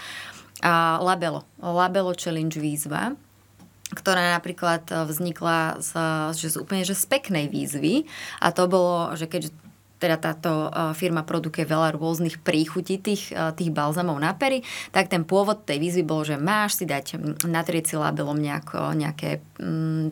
A 0.66 0.98
labelo. 0.98 1.46
Labelo 1.62 2.18
challenge 2.18 2.58
výzva 2.58 3.14
ktorá 3.88 4.36
napríklad 4.36 4.84
vznikla 4.84 5.80
z, 5.80 5.92
že 6.36 6.48
z 6.52 6.56
úplne 6.60 6.84
že 6.84 6.92
z 6.92 7.08
peknej 7.08 7.48
výzvy 7.48 8.04
a 8.44 8.52
to 8.52 8.68
bolo, 8.68 9.16
že 9.16 9.32
keď 9.32 9.48
teda 9.98 10.18
táto 10.22 10.70
e, 10.70 10.94
firma 10.94 11.26
produkuje 11.26 11.66
veľa 11.66 11.98
rôznych 11.98 12.42
príchutí 12.42 13.02
tých, 13.02 13.34
e, 13.34 13.54
tých 13.58 13.74
balzamov 13.74 14.18
na 14.22 14.34
pery, 14.38 14.62
tak 14.94 15.10
ten 15.10 15.26
pôvod 15.26 15.66
tej 15.66 15.82
výzvy 15.82 16.04
bol, 16.06 16.22
že 16.22 16.38
máš 16.38 16.82
si 16.82 16.86
dať 16.86 17.18
natrieť 17.46 17.86
si 17.94 17.96
labelom 17.98 18.38
nejako, 18.38 18.94
nejaké, 18.94 19.42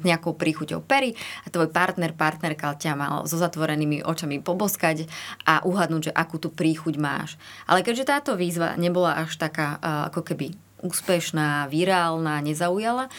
nejakou 0.02 0.34
príchuťou 0.34 0.82
pery 0.82 1.14
a 1.46 1.48
tvoj 1.54 1.70
partner, 1.70 2.12
partnerka 2.18 2.74
ťa 2.76 2.94
mal 2.98 3.16
so 3.30 3.38
zatvorenými 3.38 4.02
očami 4.02 4.42
poboskať 4.42 5.06
a 5.46 5.62
uhadnúť, 5.62 6.10
že 6.10 6.16
akú 6.18 6.42
tú 6.42 6.50
príchuť 6.50 6.98
máš. 6.98 7.38
Ale 7.70 7.86
keďže 7.86 8.10
táto 8.10 8.32
výzva 8.34 8.74
nebola 8.76 9.22
až 9.22 9.38
taká 9.38 9.78
e, 9.78 10.10
ako 10.10 10.22
keby 10.26 10.48
úspešná, 10.86 11.66
virálna, 11.66 12.46
nezaujala, 12.46 13.10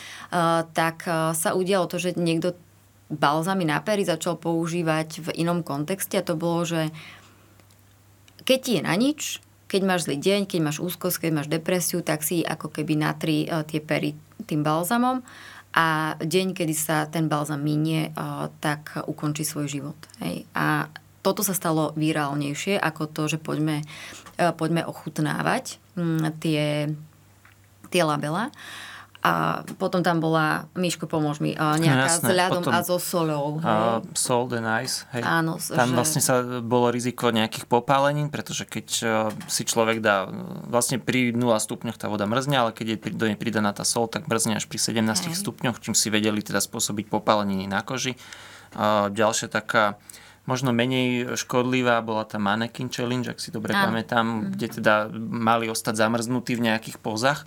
tak 0.71 1.03
sa 1.35 1.51
udialo 1.51 1.91
to, 1.91 1.99
že 1.99 2.15
niekto 2.15 2.55
balzamy 3.13 3.67
na 3.67 3.79
pery 3.83 4.03
začal 4.03 4.39
používať 4.39 5.23
v 5.23 5.29
inom 5.47 5.63
kontexte 5.63 6.19
a 6.19 6.27
to 6.27 6.35
bolo, 6.35 6.67
že 6.67 6.91
keď 8.47 8.59
ti 8.63 8.71
je 8.79 8.83
na 8.83 8.95
nič, 8.95 9.21
keď 9.67 9.81
máš 9.83 10.07
zlý 10.07 10.19
deň, 10.23 10.41
keď 10.47 10.61
máš 10.63 10.79
úzkosť, 10.79 11.27
keď 11.27 11.31
máš 11.35 11.49
depresiu, 11.51 12.03
tak 12.03 12.23
si 12.23 12.47
ako 12.47 12.71
keby 12.71 12.95
natri 12.95 13.47
uh, 13.51 13.67
tie 13.67 13.83
pery 13.83 14.15
tým 14.47 14.63
balzamom 14.63 15.27
a 15.75 16.17
deň, 16.23 16.55
kedy 16.55 16.75
sa 16.75 17.11
ten 17.11 17.27
balzam 17.27 17.61
minie, 17.61 18.15
uh, 18.15 18.47
tak 18.63 18.95
ukončí 19.11 19.43
svoj 19.43 19.67
život. 19.67 19.99
Hej. 20.23 20.47
A 20.55 20.87
toto 21.21 21.43
sa 21.43 21.59
stalo 21.59 21.91
virálnejšie 21.99 22.79
ako 22.79 23.11
to, 23.11 23.23
že 23.27 23.39
poďme, 23.43 23.83
uh, 24.39 24.55
poďme 24.55 24.87
ochutnávať 24.87 25.83
um, 25.99 26.23
tie, 26.39 26.95
tie 27.91 28.03
labela. 28.07 28.55
A 29.27 29.33
potom 29.75 30.07
tam 30.07 30.23
bola, 30.23 30.71
Miško, 30.79 31.11
pomôž 31.11 31.43
mi, 31.43 31.59
nejaká 31.59 31.83
no, 31.83 32.07
jasné, 32.07 32.31
s 32.31 32.37
ľadom 32.39 32.63
potom, 32.63 32.71
a 32.71 32.79
so 32.87 32.99
solou. 33.03 33.59
Uh, 33.59 33.99
salt 34.15 34.55
and 34.55 34.71
ice. 34.87 35.03
Hej. 35.11 35.27
Áno, 35.27 35.59
tam 35.59 35.89
že... 35.91 35.95
vlastne 35.99 36.23
sa 36.23 36.63
bolo 36.63 36.95
riziko 36.95 37.35
nejakých 37.35 37.67
popálenín, 37.67 38.31
pretože 38.31 38.71
keď 38.71 38.87
uh, 39.03 39.11
si 39.51 39.67
človek 39.67 39.99
dá, 39.99 40.31
vlastne 40.71 41.03
pri 41.03 41.35
0 41.35 41.43
stupňoch 41.43 41.99
tá 41.99 42.07
voda 42.07 42.23
mrzne, 42.31 42.55
ale 42.55 42.71
keď 42.71 42.87
je 42.87 43.19
do 43.19 43.27
nej 43.27 43.35
pridaná 43.35 43.75
tá 43.75 43.83
sol, 43.83 44.07
tak 44.07 44.31
mrzne 44.31 44.63
až 44.63 44.71
pri 44.71 44.79
17 44.79 45.03
hej. 45.03 45.35
stupňoch, 45.35 45.83
čím 45.83 45.99
si 45.99 46.07
vedeli 46.07 46.39
teda 46.39 46.63
spôsobiť 46.63 47.11
popáleniny 47.11 47.67
na 47.67 47.83
koži. 47.83 48.15
Uh, 48.79 49.11
ďalšia 49.11 49.51
taká 49.51 49.99
možno 50.47 50.71
menej 50.71 51.35
škodlivá 51.35 51.99
bola 52.07 52.23
tá 52.23 52.39
Mannequin 52.39 52.87
Challenge, 52.87 53.35
ak 53.35 53.43
si 53.43 53.51
dobre 53.51 53.75
Áno. 53.75 53.91
pamätám, 53.91 54.55
kde 54.55 54.79
teda 54.79 55.11
mali 55.19 55.67
ostať 55.67 55.99
zamrznutí 55.99 56.55
v 56.55 56.71
nejakých 56.71 57.03
pozách 57.03 57.43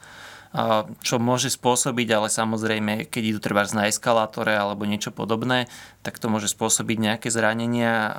čo 1.05 1.21
môže 1.21 1.53
spôsobiť, 1.53 2.07
ale 2.09 2.27
samozrejme, 2.33 3.05
keď 3.05 3.23
idú 3.35 3.39
treba 3.39 3.61
na 3.69 3.85
eskalátore 3.85 4.57
alebo 4.57 4.81
niečo 4.81 5.13
podobné, 5.13 5.69
tak 6.01 6.17
to 6.17 6.31
môže 6.31 6.49
spôsobiť 6.49 6.97
nejaké 6.97 7.27
zranenia. 7.27 8.09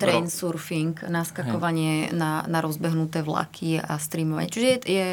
Train 0.00 0.26
surfing, 0.26 0.96
naskakovanie 1.06 2.10
na, 2.10 2.42
na 2.48 2.58
rozbehnuté 2.64 3.20
vlaky 3.20 3.78
a 3.78 4.00
streamovanie. 4.00 4.48
Čiže 4.48 4.66
je, 4.66 4.78
je, 4.88 5.06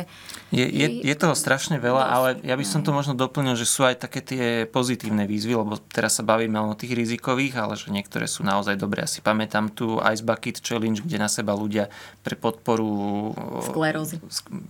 je, 0.55 0.65
je, 0.71 0.87
je 1.05 1.15
toho 1.19 1.35
strašne 1.35 1.75
veľa, 1.75 2.01
dosť, 2.07 2.15
ale 2.15 2.27
ja 2.47 2.55
by 2.55 2.65
som 2.65 2.81
to 2.81 2.95
možno 2.95 3.13
doplnil, 3.19 3.59
že 3.59 3.67
sú 3.67 3.83
aj 3.83 3.99
také 3.99 4.23
tie 4.23 4.45
pozitívne 4.63 5.27
výzvy, 5.27 5.59
lebo 5.59 5.75
teraz 5.91 6.17
sa 6.17 6.23
bavíme 6.23 6.55
o 6.55 6.71
tých 6.71 6.95
rizikových, 6.95 7.59
ale 7.59 7.75
že 7.75 7.91
niektoré 7.91 8.31
sú 8.31 8.47
naozaj 8.47 8.79
dobré. 8.79 9.03
Ja 9.03 9.11
si 9.11 9.19
pamätám 9.19 9.75
tu 9.75 9.99
Ice 10.07 10.23
Bucket 10.23 10.63
Challenge, 10.63 11.03
kde 11.03 11.19
na 11.19 11.27
seba 11.27 11.51
ľudia 11.51 11.91
pre 12.23 12.39
podporu 12.39 13.35
sklerózy. 13.67 14.23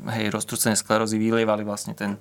Hej, 0.09 0.33
roztrúcené 0.33 0.73
sklerózy 0.73 1.21
vylievali 1.21 1.61
vlastne 1.61 1.84
vlastne 1.85 1.93
ten, 1.93 2.11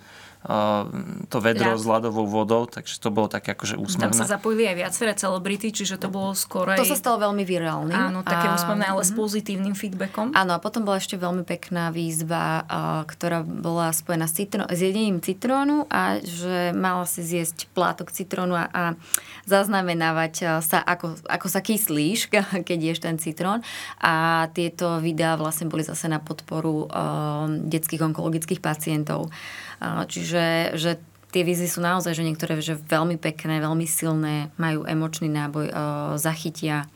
to 1.32 1.38
vedro 1.40 1.72
ja. 1.72 1.80
s 1.80 1.88
ľadovou 1.88 2.28
vodou, 2.28 2.68
takže 2.68 3.00
to 3.00 3.08
bolo 3.08 3.32
také 3.32 3.56
akože 3.56 3.80
úsmevné. 3.80 4.12
Tam 4.12 4.28
sa 4.28 4.28
zapojili 4.28 4.68
aj 4.68 4.76
viaceré 4.76 5.12
celebrity, 5.16 5.72
čiže 5.72 5.96
to 5.96 6.12
bolo 6.12 6.36
skoro 6.36 6.76
To 6.76 6.84
sa 6.84 7.00
stalo 7.00 7.16
veľmi 7.16 7.48
virálnym. 7.48 7.96
Áno, 7.96 8.20
také 8.20 8.52
a... 8.52 8.54
úsmevné, 8.54 8.84
ale 8.84 9.00
s 9.08 9.16
mhm. 9.16 9.18
pozitívnym 9.24 9.72
feedbackom. 9.72 10.36
Áno, 10.36 10.52
a 10.52 10.60
potom 10.60 10.84
bola 10.84 11.00
ešte 11.00 11.16
veľmi 11.16 11.48
pekná 11.48 11.88
výzva, 11.88 12.60
ktorá 13.08 13.40
bola 13.40 13.88
spojená 13.96 14.28
s, 14.28 14.36
citró- 14.36 14.68
s 14.68 14.78
jedením 14.84 15.24
citrónu 15.24 15.88
a 15.88 16.20
že 16.20 16.76
mala 16.76 17.08
si 17.08 17.24
zjesť 17.24 17.64
plátok 17.72 18.12
citrónu 18.12 18.52
a, 18.52 18.68
a 18.68 18.82
zaznamenávať 19.48 20.60
sa, 20.60 20.84
ako, 20.84 21.24
ako 21.24 21.46
sa 21.48 21.64
kyslíš, 21.64 22.28
keď 22.68 22.78
ješ 22.92 23.00
ten 23.00 23.16
citrón. 23.16 23.64
A 23.96 24.44
tieto 24.52 25.00
videá 25.00 25.40
vlastne 25.40 25.72
boli 25.72 25.80
zase 25.80 26.04
na 26.04 26.20
podporu 26.20 26.84
uh, 26.84 27.48
detských 27.48 28.04
onkologických 28.04 28.60
pacientov. 28.60 29.32
Čiže 30.08 30.74
že 30.78 31.00
tie 31.34 31.42
výzvy 31.42 31.66
sú 31.66 31.82
naozaj, 31.82 32.14
že 32.14 32.26
niektoré 32.26 32.58
že 32.62 32.78
veľmi 32.78 33.18
pekné, 33.18 33.58
veľmi 33.58 33.86
silné, 33.90 34.54
majú 34.54 34.86
emočný 34.86 35.26
náboj, 35.26 35.66
zachytia 36.14 36.86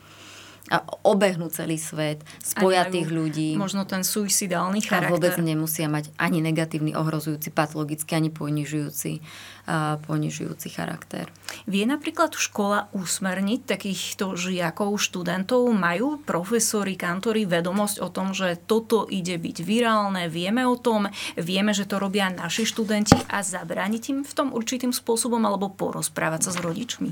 a 0.69 0.85
obehnú 1.05 1.49
celý 1.49 1.81
svet, 1.81 2.21
spoja 2.45 2.85
tých 2.89 3.09
ľudí. 3.09 3.57
Možno 3.57 3.89
ten 3.89 4.05
suicidálny 4.05 4.85
charakter. 4.85 5.09
A 5.09 5.15
vôbec 5.17 5.35
nemusia 5.41 5.89
mať 5.89 6.13
ani 6.21 6.45
negatívny, 6.45 6.93
ohrozujúci, 6.93 7.49
patologický, 7.49 8.21
ani 8.21 8.29
ponižujúci, 8.29 9.25
uh, 9.65 9.97
ponižujúci 10.05 10.69
charakter. 10.69 11.33
Vie 11.65 11.89
napríklad 11.89 12.37
škola 12.37 12.93
usmerniť 12.93 13.61
takýchto 13.65 14.37
žiakov, 14.37 15.01
študentov? 15.01 15.73
Majú 15.73 16.21
profesori, 16.23 17.01
kantori 17.01 17.49
vedomosť 17.49 17.97
o 18.05 18.09
tom, 18.13 18.37
že 18.37 18.61
toto 18.61 19.09
ide 19.09 19.41
byť 19.41 19.57
virálne? 19.65 20.29
Vieme 20.29 20.69
o 20.69 20.77
tom? 20.77 21.09
Vieme, 21.41 21.73
že 21.73 21.89
to 21.89 21.97
robia 21.97 22.29
naši 22.29 22.69
študenti 22.69 23.17
a 23.33 23.41
zabrániť 23.41 24.03
im 24.13 24.21
v 24.21 24.33
tom 24.37 24.53
určitým 24.53 24.93
spôsobom 24.93 25.41
alebo 25.49 25.73
porozprávať 25.73 26.49
sa 26.49 26.51
s 26.53 26.59
rodičmi? 26.61 27.11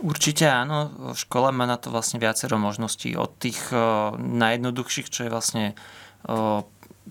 Určite 0.00 0.48
áno, 0.48 1.12
škola 1.12 1.52
má 1.52 1.68
na 1.68 1.76
to 1.76 1.92
vlastne 1.92 2.16
viacero 2.16 2.56
možností. 2.56 3.12
Od 3.20 3.36
tých 3.36 3.60
uh, 3.68 4.16
najjednoduchších, 4.16 5.12
čo 5.12 5.28
je 5.28 5.30
vlastne 5.32 5.64
uh, 6.24 6.64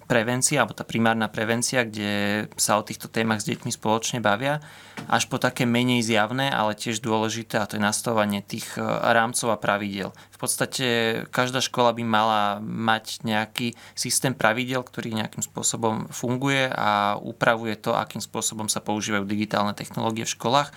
prevencia, 0.05 0.62
alebo 0.62 0.77
tá 0.77 0.81
primárna 0.88 1.27
prevencia, 1.27 1.84
kde 1.84 2.46
sa 2.55 2.79
o 2.79 2.86
týchto 2.86 3.12
témach 3.12 3.43
s 3.43 3.50
deťmi 3.50 3.69
spoločne 3.74 4.24
bavia, 4.24 4.63
až 5.10 5.27
po 5.27 5.41
také 5.41 5.65
menej 5.69 6.05
zjavné, 6.05 6.50
ale 6.50 6.77
tiež 6.77 7.03
dôležité, 7.03 7.60
a 7.60 7.67
to 7.67 7.75
je 7.75 7.84
nastavovanie 7.84 8.39
tých 8.46 8.77
e, 8.77 8.81
rámcov 8.86 9.50
a 9.53 9.62
pravidel. 9.62 10.13
V 10.34 10.38
podstate 10.38 10.86
každá 11.34 11.60
škola 11.60 11.91
by 11.93 12.03
mala 12.05 12.41
mať 12.63 13.25
nejaký 13.27 13.75
systém 13.98 14.34
pravidel, 14.34 14.81
ktorý 14.86 15.13
nejakým 15.13 15.43
spôsobom 15.43 16.08
funguje 16.13 16.69
a 16.72 17.19
upravuje 17.19 17.75
to, 17.75 17.93
akým 17.93 18.24
spôsobom 18.24 18.72
sa 18.72 18.79
používajú 18.79 19.27
digitálne 19.27 19.75
technológie 19.75 20.24
v 20.24 20.36
školách 20.38 20.69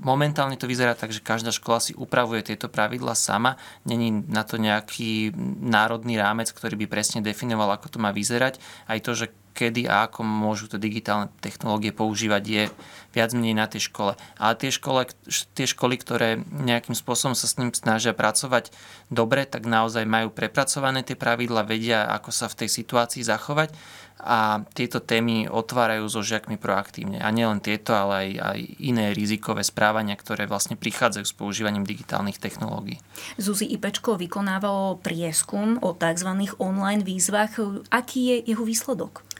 momentálne 0.00 0.58
to 0.58 0.66
vyzerá 0.66 0.96
tak, 0.96 1.14
že 1.14 1.22
každá 1.22 1.52
škola 1.54 1.78
si 1.78 1.92
upravuje 1.94 2.42
tieto 2.42 2.66
pravidla 2.66 3.14
sama. 3.14 3.60
Není 3.86 4.26
na 4.26 4.42
to 4.42 4.58
nejaký 4.58 5.30
národný 5.62 6.18
rámec, 6.18 6.50
ktorý 6.50 6.74
by 6.84 6.86
presne 6.90 7.20
definoval, 7.22 7.70
ako 7.76 7.94
to 7.94 7.98
má 8.02 8.10
vyzerať. 8.10 8.58
Aj 8.88 8.98
to, 8.98 9.14
že 9.14 9.30
kedy 9.54 9.86
a 9.86 10.10
ako 10.10 10.26
môžu 10.26 10.66
tie 10.66 10.82
digitálne 10.82 11.30
technológie 11.38 11.94
používať, 11.94 12.42
je 12.42 12.64
viac 13.14 13.30
menej 13.30 13.54
na 13.54 13.70
tej 13.70 13.86
škole. 13.88 14.18
Ale 14.36 14.58
tie, 14.58 14.74
škole, 14.74 15.06
tie 15.54 15.66
školy, 15.70 15.94
ktoré 16.02 16.42
nejakým 16.50 16.98
spôsobom 16.98 17.38
sa 17.38 17.46
s 17.46 17.56
ním 17.56 17.70
snažia 17.70 18.10
pracovať 18.10 18.74
dobre, 19.14 19.46
tak 19.46 19.64
naozaj 19.64 20.02
majú 20.02 20.34
prepracované 20.34 21.06
tie 21.06 21.14
pravidla, 21.14 21.62
vedia, 21.62 22.10
ako 22.10 22.34
sa 22.34 22.50
v 22.50 22.66
tej 22.66 22.68
situácii 22.82 23.22
zachovať 23.22 23.70
a 24.24 24.64
tieto 24.72 25.04
témy 25.04 25.50
otvárajú 25.52 26.08
so 26.08 26.24
žiakmi 26.24 26.56
proaktívne. 26.56 27.20
A 27.20 27.28
nielen 27.28 27.60
tieto, 27.60 27.92
ale 27.92 28.14
aj, 28.14 28.30
aj 28.40 28.58
iné 28.80 29.04
rizikové 29.12 29.60
správania, 29.66 30.16
ktoré 30.16 30.48
vlastne 30.48 30.80
prichádzajú 30.80 31.24
s 31.28 31.34
používaním 31.36 31.84
digitálnych 31.84 32.40
technológií. 32.40 33.02
Zuzi 33.36 33.68
Ipečko 33.68 34.16
vykonávalo 34.16 35.02
prieskum 35.04 35.76
o 35.84 35.92
tzv. 35.92 36.30
online 36.56 37.04
výzvach. 37.04 37.58
Aký 37.92 38.32
je 38.32 38.36
jeho 38.54 38.64
výsledok? 38.64 39.33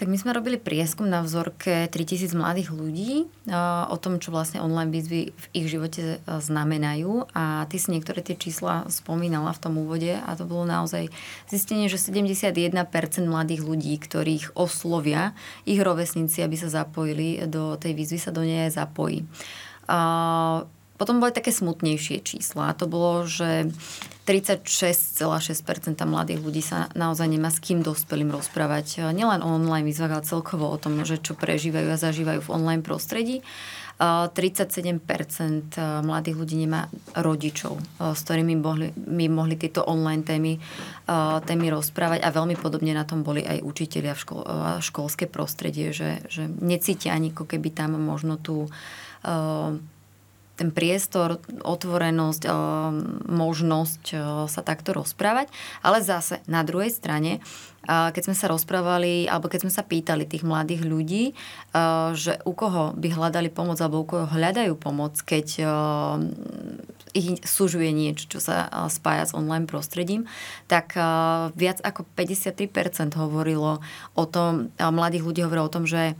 Tak 0.00 0.08
my 0.08 0.16
sme 0.16 0.32
robili 0.32 0.56
prieskum 0.56 1.12
na 1.12 1.20
vzorke 1.20 1.84
3000 1.92 2.32
mladých 2.32 2.72
ľudí 2.72 3.28
o 3.84 3.96
tom, 4.00 4.16
čo 4.16 4.32
vlastne 4.32 4.64
online 4.64 4.88
výzvy 4.88 5.28
v 5.28 5.44
ich 5.52 5.68
živote 5.68 6.16
e, 6.16 6.40
znamenajú. 6.40 7.28
A 7.36 7.68
ty 7.68 7.76
si 7.76 7.92
niektoré 7.92 8.24
tie 8.24 8.32
čísla 8.32 8.88
spomínala 8.88 9.52
v 9.52 9.60
tom 9.60 9.76
úvode 9.76 10.16
a 10.16 10.32
to 10.40 10.48
bolo 10.48 10.64
naozaj 10.64 11.12
zistenie, 11.52 11.92
že 11.92 12.00
71% 12.00 12.72
mladých 13.28 13.60
ľudí, 13.60 13.92
ktorých 14.00 14.56
oslovia 14.56 15.36
ich 15.68 15.76
rovesníci, 15.76 16.40
aby 16.40 16.56
sa 16.56 16.72
zapojili 16.72 17.44
do 17.44 17.76
tej 17.76 17.92
výzvy, 17.92 18.18
sa 18.24 18.32
do 18.32 18.40
nej 18.40 18.72
zapojí. 18.72 19.28
Potom 21.00 21.16
boli 21.16 21.32
také 21.32 21.48
smutnejšie 21.48 22.20
čísla. 22.20 22.68
A 22.68 22.76
to 22.76 22.84
bolo, 22.84 23.24
že 23.24 23.72
36,6% 24.28 25.96
mladých 26.04 26.44
ľudí 26.44 26.60
sa 26.60 26.92
naozaj 26.92 27.24
nemá 27.24 27.48
s 27.48 27.56
kým 27.56 27.80
dospelým 27.80 28.28
rozprávať. 28.28 29.08
Nielen 29.16 29.40
o 29.40 29.48
online 29.56 29.88
výzvach, 29.88 30.20
ale 30.20 30.28
celkovo 30.28 30.68
o 30.68 30.76
tom, 30.76 31.00
že 31.08 31.16
čo 31.16 31.32
prežívajú 31.32 31.88
a 31.88 31.96
zažívajú 31.96 32.44
v 32.44 32.52
online 32.52 32.84
prostredí. 32.84 33.40
37% 34.00 35.04
mladých 36.04 36.36
ľudí 36.36 36.56
nemá 36.56 36.88
rodičov, 37.12 37.76
s 38.00 38.20
ktorými 38.24 38.56
mohli, 38.56 38.88
my 38.96 39.28
mohli 39.28 39.60
tieto 39.60 39.84
online 39.84 40.24
témy, 40.24 40.56
témy 41.44 41.66
rozprávať 41.68 42.24
a 42.24 42.32
veľmi 42.32 42.56
podobne 42.56 42.96
na 42.96 43.04
tom 43.04 43.20
boli 43.20 43.44
aj 43.44 43.60
učiteľia 43.60 44.16
v 44.16 44.20
škol, 44.20 44.42
školské 44.80 45.28
prostredie, 45.28 45.92
že, 45.92 46.24
že 46.32 46.48
necítia 46.48 47.12
ani 47.12 47.36
ako 47.36 47.44
keby 47.44 47.76
tam 47.76 48.00
možno 48.00 48.40
tú 48.40 48.72
ten 50.60 50.68
priestor, 50.68 51.40
otvorenosť, 51.64 52.42
eh, 52.44 52.52
možnosť 53.32 54.04
eh, 54.12 54.20
sa 54.44 54.60
takto 54.60 54.92
rozprávať. 54.92 55.48
Ale 55.80 56.04
zase 56.04 56.44
na 56.44 56.60
druhej 56.60 56.92
strane, 56.92 57.40
eh, 57.40 58.12
keď 58.12 58.28
sme 58.28 58.36
sa 58.36 58.52
rozprávali, 58.52 59.24
alebo 59.24 59.48
keď 59.48 59.64
sme 59.64 59.72
sa 59.72 59.80
pýtali 59.80 60.28
tých 60.28 60.44
mladých 60.44 60.84
ľudí, 60.84 61.24
že 62.18 62.42
u 62.42 62.52
koho 62.52 62.90
by 62.98 63.08
hľadali 63.14 63.46
pomoc, 63.46 63.78
alebo 63.78 64.02
u 64.02 64.06
koho 64.06 64.26
hľadajú 64.26 64.74
pomoc, 64.74 65.14
keď 65.22 65.62
ich 67.14 67.38
súžuje 67.46 67.94
niečo, 67.94 68.26
čo 68.26 68.42
sa 68.42 68.66
spája 68.90 69.30
s 69.30 69.36
online 69.38 69.70
prostredím, 69.70 70.26
tak 70.66 70.98
viac 71.54 71.78
ako 71.78 72.02
53% 72.18 73.14
hovorilo 73.14 73.78
o 74.18 74.24
tom, 74.26 74.74
mladých 74.82 75.22
ľudí 75.22 75.40
hovorilo 75.46 75.70
o 75.70 75.74
tom, 75.78 75.86
že 75.86 76.18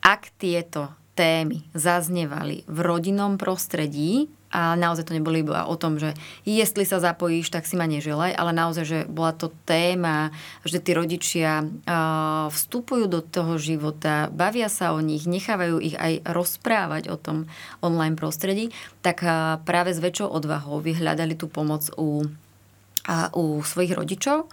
ak 0.00 0.32
tieto 0.40 0.88
témy 1.14 1.62
zaznevali 1.72 2.66
v 2.66 2.78
rodinnom 2.82 3.38
prostredí 3.38 4.28
a 4.54 4.78
naozaj 4.78 5.10
to 5.10 5.18
neboli 5.18 5.42
iba 5.42 5.66
o 5.66 5.74
tom, 5.74 5.98
že 5.98 6.14
jestli 6.46 6.86
sa 6.86 7.02
zapojíš, 7.02 7.50
tak 7.50 7.66
si 7.66 7.74
ma 7.74 7.90
neželaj, 7.90 8.38
ale 8.38 8.54
naozaj, 8.54 8.84
že 8.86 8.98
bola 9.10 9.34
to 9.34 9.50
téma, 9.66 10.30
že 10.62 10.78
tí 10.78 10.94
rodičia 10.94 11.66
vstupujú 12.54 13.10
do 13.10 13.18
toho 13.18 13.58
života, 13.58 14.30
bavia 14.30 14.70
sa 14.70 14.94
o 14.94 15.02
nich, 15.02 15.26
nechávajú 15.26 15.82
ich 15.82 15.98
aj 15.98 16.22
rozprávať 16.22 17.10
o 17.10 17.18
tom 17.18 17.50
online 17.82 18.14
prostredí, 18.14 18.70
tak 19.02 19.26
práve 19.66 19.90
s 19.90 19.98
väčšou 19.98 20.30
odvahou 20.30 20.78
vyhľadali 20.78 21.34
tú 21.34 21.50
pomoc 21.50 21.90
u 21.98 22.22
a 23.04 23.28
u 23.36 23.60
svojich 23.60 23.92
rodičov. 23.92 24.48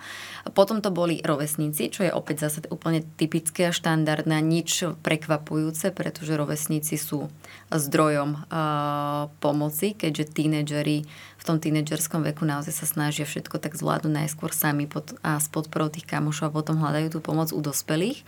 Potom 0.52 0.84
to 0.84 0.92
boli 0.92 1.24
rovesníci, 1.24 1.88
čo 1.88 2.04
je 2.04 2.12
opäť 2.12 2.50
zase 2.50 2.60
úplne 2.68 3.06
typické 3.16 3.72
a 3.72 3.76
štandardné, 3.76 4.44
nič 4.44 4.84
prekvapujúce, 5.00 5.96
pretože 5.96 6.36
rovesníci 6.36 7.00
sú 7.00 7.32
zdrojom 7.72 8.36
uh, 8.36 9.32
pomoci, 9.40 9.96
keďže 9.96 10.36
tínedžeri 10.36 11.08
v 11.42 11.44
tom 11.48 11.58
tínedžerskom 11.58 12.22
veku 12.28 12.44
naozaj 12.44 12.74
sa 12.76 12.86
snažia 12.86 13.26
všetko 13.26 13.58
tak 13.58 13.74
zvládnuť 13.74 14.14
najskôr 14.14 14.52
sami 14.54 14.86
pod, 14.86 15.16
a 15.24 15.40
s 15.40 15.48
podporou 15.48 15.88
tých 15.88 16.06
kamošov 16.06 16.52
a 16.52 16.56
potom 16.62 16.78
hľadajú 16.78 17.18
tú 17.18 17.20
pomoc 17.24 17.50
u 17.56 17.62
dospelých. 17.64 18.22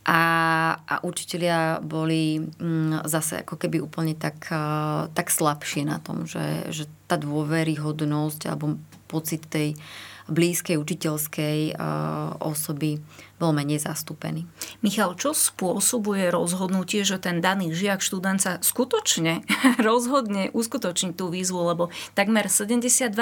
A, 0.00 0.22
a 0.80 0.94
učitelia 1.04 1.76
boli 1.84 2.40
mm, 2.40 3.04
zase 3.04 3.44
ako 3.44 3.60
keby 3.60 3.84
úplne 3.84 4.16
tak, 4.16 4.48
uh, 4.48 5.12
tak 5.12 5.28
slabšie 5.28 5.84
na 5.84 6.00
tom, 6.00 6.24
že, 6.24 6.72
že 6.72 6.88
tá 7.04 7.20
dôveryhodnosť 7.20 8.48
alebo 8.48 8.80
pocit 9.10 9.44
tej 9.44 9.76
blízkej 10.30 10.78
učiteľskej 10.78 11.76
osoby 12.40 13.02
bol 13.40 13.56
menej 13.56 13.80
zastúpený. 13.80 14.44
Michal, 14.84 15.16
čo 15.16 15.32
spôsobuje 15.32 16.28
rozhodnutie, 16.28 17.08
že 17.08 17.16
ten 17.16 17.40
daný 17.40 17.72
žiak, 17.72 18.04
študent 18.04 18.36
sa 18.36 18.60
skutočne 18.60 19.48
rozhodne 19.88 20.52
uskutočniť 20.52 21.16
tú 21.16 21.32
výzvu, 21.32 21.72
lebo 21.72 21.88
takmer 22.12 22.52
72% 22.52 23.16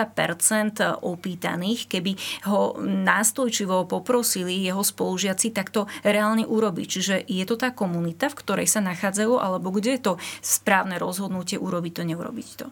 opýtaných, 0.98 1.86
keby 1.86 2.18
ho 2.50 2.74
nástojčivo 2.82 3.86
poprosili 3.86 4.58
jeho 4.58 4.82
spolužiaci, 4.82 5.54
tak 5.54 5.70
to 5.70 5.86
reálne 6.02 6.42
urobiť. 6.42 6.86
Čiže 6.90 7.14
je 7.30 7.44
to 7.46 7.54
tá 7.54 7.70
komunita, 7.70 8.26
v 8.26 8.38
ktorej 8.42 8.66
sa 8.66 8.82
nachádzajú, 8.82 9.38
alebo 9.38 9.70
kde 9.70 9.94
je 9.94 10.02
to 10.02 10.12
správne 10.42 10.98
rozhodnutie 10.98 11.62
urobiť 11.62 11.92
to, 11.94 12.02
neurobiť 12.02 12.48
to? 12.58 12.66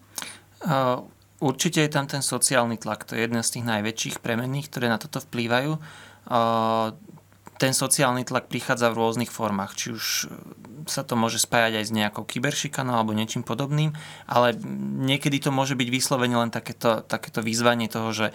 Uh 0.67 1.16
Určite 1.37 1.85
je 1.85 1.93
tam 1.93 2.09
ten 2.09 2.25
sociálny 2.25 2.81
tlak, 2.81 3.05
to 3.05 3.13
je 3.13 3.29
jedna 3.29 3.45
z 3.45 3.61
tých 3.61 3.69
najväčších 3.69 4.17
premenných, 4.25 4.73
ktoré 4.73 4.89
na 4.89 4.97
toto 4.97 5.21
vplývajú. 5.21 5.77
Ten 7.57 7.73
sociálny 7.73 8.25
tlak 8.25 8.49
prichádza 8.49 8.93
v 8.93 9.01
rôznych 9.01 9.33
formách, 9.33 9.77
či 9.77 9.87
už 9.93 10.05
sa 10.89 11.05
to 11.05 11.17
môže 11.17 11.41
spájať 11.41 11.83
aj 11.83 11.85
s 11.89 11.93
nejakou 11.93 12.25
kyberšikanou 12.25 12.97
alebo 12.97 13.17
niečím 13.17 13.45
podobným, 13.45 13.93
ale 14.29 14.57
niekedy 15.03 15.41
to 15.41 15.53
môže 15.53 15.77
byť 15.77 15.89
vyslovene 15.89 16.37
len 16.37 16.53
takéto, 16.53 17.05
takéto 17.05 17.45
výzvanie 17.45 17.89
toho, 17.89 18.13
že, 18.13 18.29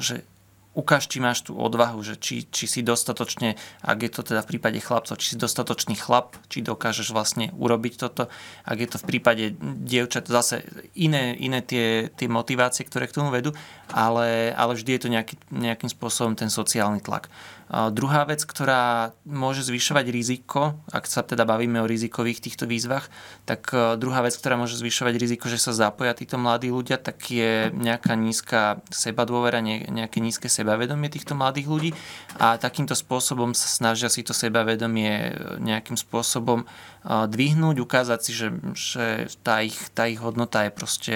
že 0.00 0.24
ukáž, 0.72 1.04
či 1.08 1.20
máš 1.20 1.44
tú 1.44 1.52
odvahu, 1.56 2.00
že 2.00 2.16
či, 2.16 2.48
či 2.48 2.64
si 2.64 2.80
dostatočne, 2.80 3.60
ak 3.84 3.98
je 4.00 4.10
to 4.10 4.20
teda 4.24 4.40
v 4.40 4.56
prípade 4.56 4.80
chlapcov, 4.80 5.20
či 5.20 5.34
si 5.34 5.36
dostatočný 5.36 5.92
chlap, 6.00 6.40
či 6.48 6.64
dokážeš 6.64 7.12
vlastne 7.12 7.52
urobiť 7.52 7.94
toto. 8.00 8.32
Ak 8.64 8.78
je 8.80 8.88
to 8.88 8.96
v 8.96 9.08
prípade 9.08 9.44
dievčat, 9.60 10.32
zase 10.32 10.64
iné, 10.96 11.36
iné 11.36 11.60
tie, 11.60 12.08
tie 12.08 12.28
motivácie, 12.28 12.88
ktoré 12.88 13.04
k 13.04 13.20
tomu 13.20 13.28
vedú, 13.28 13.52
ale, 13.92 14.56
ale 14.56 14.72
vždy 14.72 14.90
je 14.96 15.02
to 15.04 15.12
nejaký, 15.12 15.34
nejakým 15.52 15.92
spôsobom 15.92 16.32
ten 16.32 16.48
sociálny 16.48 17.04
tlak. 17.04 17.28
Druhá 17.72 18.28
vec, 18.28 18.44
ktorá 18.44 19.16
môže 19.24 19.64
zvyšovať 19.64 20.12
riziko, 20.12 20.76
ak 20.92 21.08
sa 21.08 21.24
teda 21.24 21.48
bavíme 21.48 21.80
o 21.80 21.88
rizikových 21.88 22.44
týchto 22.44 22.68
výzvach, 22.68 23.08
tak 23.48 23.72
e, 23.72 23.96
druhá 23.96 24.20
vec, 24.20 24.36
ktorá 24.36 24.60
môže 24.60 24.76
zvyšovať 24.76 25.16
riziko, 25.16 25.48
že 25.48 25.56
sa 25.56 25.72
zapoja 25.72 26.12
títo 26.12 26.36
mladí 26.36 26.68
ľudia, 26.68 27.00
tak 27.00 27.32
je 27.32 27.72
nejaká 27.72 28.12
nízka 28.12 28.84
sebadôvera, 28.92 29.64
nejaké 29.64 30.20
nízke 30.20 30.52
sebavedomie 30.52 31.08
týchto 31.08 31.32
mladých 31.32 31.66
ľudí. 31.72 31.90
A 32.36 32.60
takýmto 32.60 32.92
spôsobom 32.92 33.56
sa 33.56 33.72
snažia 33.72 34.12
si 34.12 34.20
to 34.20 34.36
sebavedomie 34.36 35.32
nejakým 35.64 35.96
spôsobom 35.96 36.62
e, 36.62 36.66
dvihnúť, 37.08 37.80
ukázať 37.80 38.20
si, 38.20 38.32
že, 38.36 38.48
že 38.76 39.06
tá, 39.40 39.64
ich, 39.64 39.80
tá 39.96 40.12
ich 40.12 40.20
hodnota 40.20 40.68
je 40.68 40.76
proste 40.76 41.14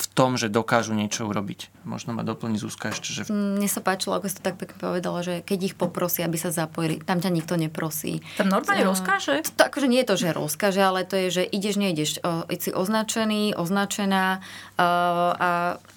v 0.00 0.06
tom, 0.16 0.40
že 0.40 0.48
dokážu 0.48 0.96
niečo 0.96 1.28
urobiť. 1.28 1.68
Možno 1.84 2.16
ma 2.16 2.24
doplní 2.24 2.56
Zuzka 2.56 2.88
ešte, 2.88 3.12
že... 3.12 3.20
Mne 3.28 3.68
sa 3.68 3.84
páčilo, 3.84 4.16
ako 4.16 4.32
si 4.32 4.40
to 4.40 4.48
tak 4.48 4.56
pekne 4.56 4.80
povedala, 4.80 5.20
že 5.20 5.44
keď 5.44 5.58
ich 5.72 5.74
poprosí, 5.76 6.24
aby 6.24 6.40
sa 6.40 6.48
zapojili, 6.48 7.04
tam 7.04 7.20
ťa 7.20 7.28
nikto 7.28 7.60
neprosí. 7.60 8.24
Tam 8.40 8.48
normálne 8.48 8.88
uh, 8.88 8.90
rozkáže? 8.96 9.44
To, 9.60 9.68
akože 9.68 9.92
nie 9.92 10.00
je 10.00 10.08
to, 10.08 10.16
že 10.16 10.28
rozkáže, 10.32 10.80
ale 10.80 11.04
to 11.04 11.20
je, 11.20 11.28
že 11.40 11.42
ideš, 11.44 11.76
nejdeš. 11.76 12.10
Uh, 12.24 12.48
si 12.56 12.72
označený, 12.72 13.56
označená 13.56 14.40
uh, 14.40 15.36
a... 15.36 15.50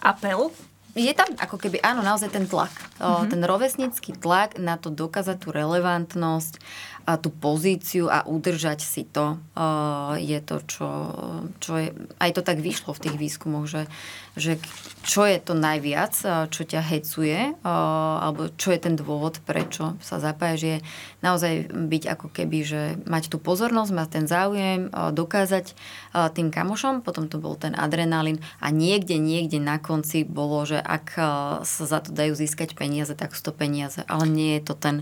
Apel? 0.04 0.52
je 0.94 1.10
tam 1.18 1.26
ako 1.42 1.58
keby, 1.58 1.82
áno, 1.82 2.06
naozaj 2.06 2.30
ten 2.30 2.46
tlak. 2.46 2.70
Mm-hmm. 3.02 3.30
Ten 3.34 3.42
rovesnický 3.42 4.12
tlak 4.14 4.62
na 4.62 4.78
to 4.78 4.94
dokázať 4.94 5.42
tú 5.42 5.50
relevantnosť, 5.50 6.62
a 7.04 7.20
tú 7.20 7.30
pozíciu 7.30 8.08
a 8.08 8.24
udržať 8.24 8.80
si 8.80 9.04
to 9.04 9.36
je 10.18 10.40
to, 10.40 10.58
čo, 10.64 10.90
čo 11.60 11.72
je, 11.76 11.90
aj 12.18 12.32
to 12.36 12.42
tak 12.42 12.64
vyšlo 12.64 12.96
v 12.96 13.04
tých 13.04 13.16
výskumoch, 13.20 13.68
že, 13.68 13.92
že 14.40 14.56
čo 15.04 15.28
je 15.28 15.38
to 15.38 15.52
najviac, 15.52 16.16
čo 16.48 16.62
ťa 16.64 16.82
hecuje, 16.82 17.60
alebo 17.64 18.48
čo 18.56 18.72
je 18.72 18.80
ten 18.80 18.96
dôvod, 18.96 19.44
prečo 19.44 20.00
sa 20.00 20.24
zapájaš, 20.24 20.62
je 20.64 20.78
naozaj 21.20 21.76
byť 21.76 22.04
ako 22.08 22.28
keby, 22.32 22.60
že 22.64 22.82
mať 23.04 23.30
tú 23.30 23.38
pozornosť, 23.38 23.92
mať 23.92 24.10
ten 24.10 24.26
záujem, 24.26 24.88
dokázať 24.92 25.76
tým 26.34 26.50
kamošom, 26.56 27.04
potom 27.04 27.28
to 27.28 27.36
bol 27.36 27.60
ten 27.60 27.76
adrenalín 27.76 28.40
a 28.64 28.72
niekde, 28.72 29.20
niekde 29.20 29.60
na 29.60 29.76
konci 29.76 30.24
bolo, 30.24 30.64
že 30.64 30.80
ak 30.80 31.20
sa 31.68 31.84
za 31.84 32.00
to 32.00 32.16
dajú 32.16 32.32
získať 32.34 32.80
peniaze, 32.80 33.12
tak 33.12 33.36
sú 33.36 33.52
to 33.52 33.54
peniaze, 33.54 34.02
ale 34.08 34.24
nie 34.26 34.56
je 34.58 34.62
to 34.64 34.76
ten 34.80 34.96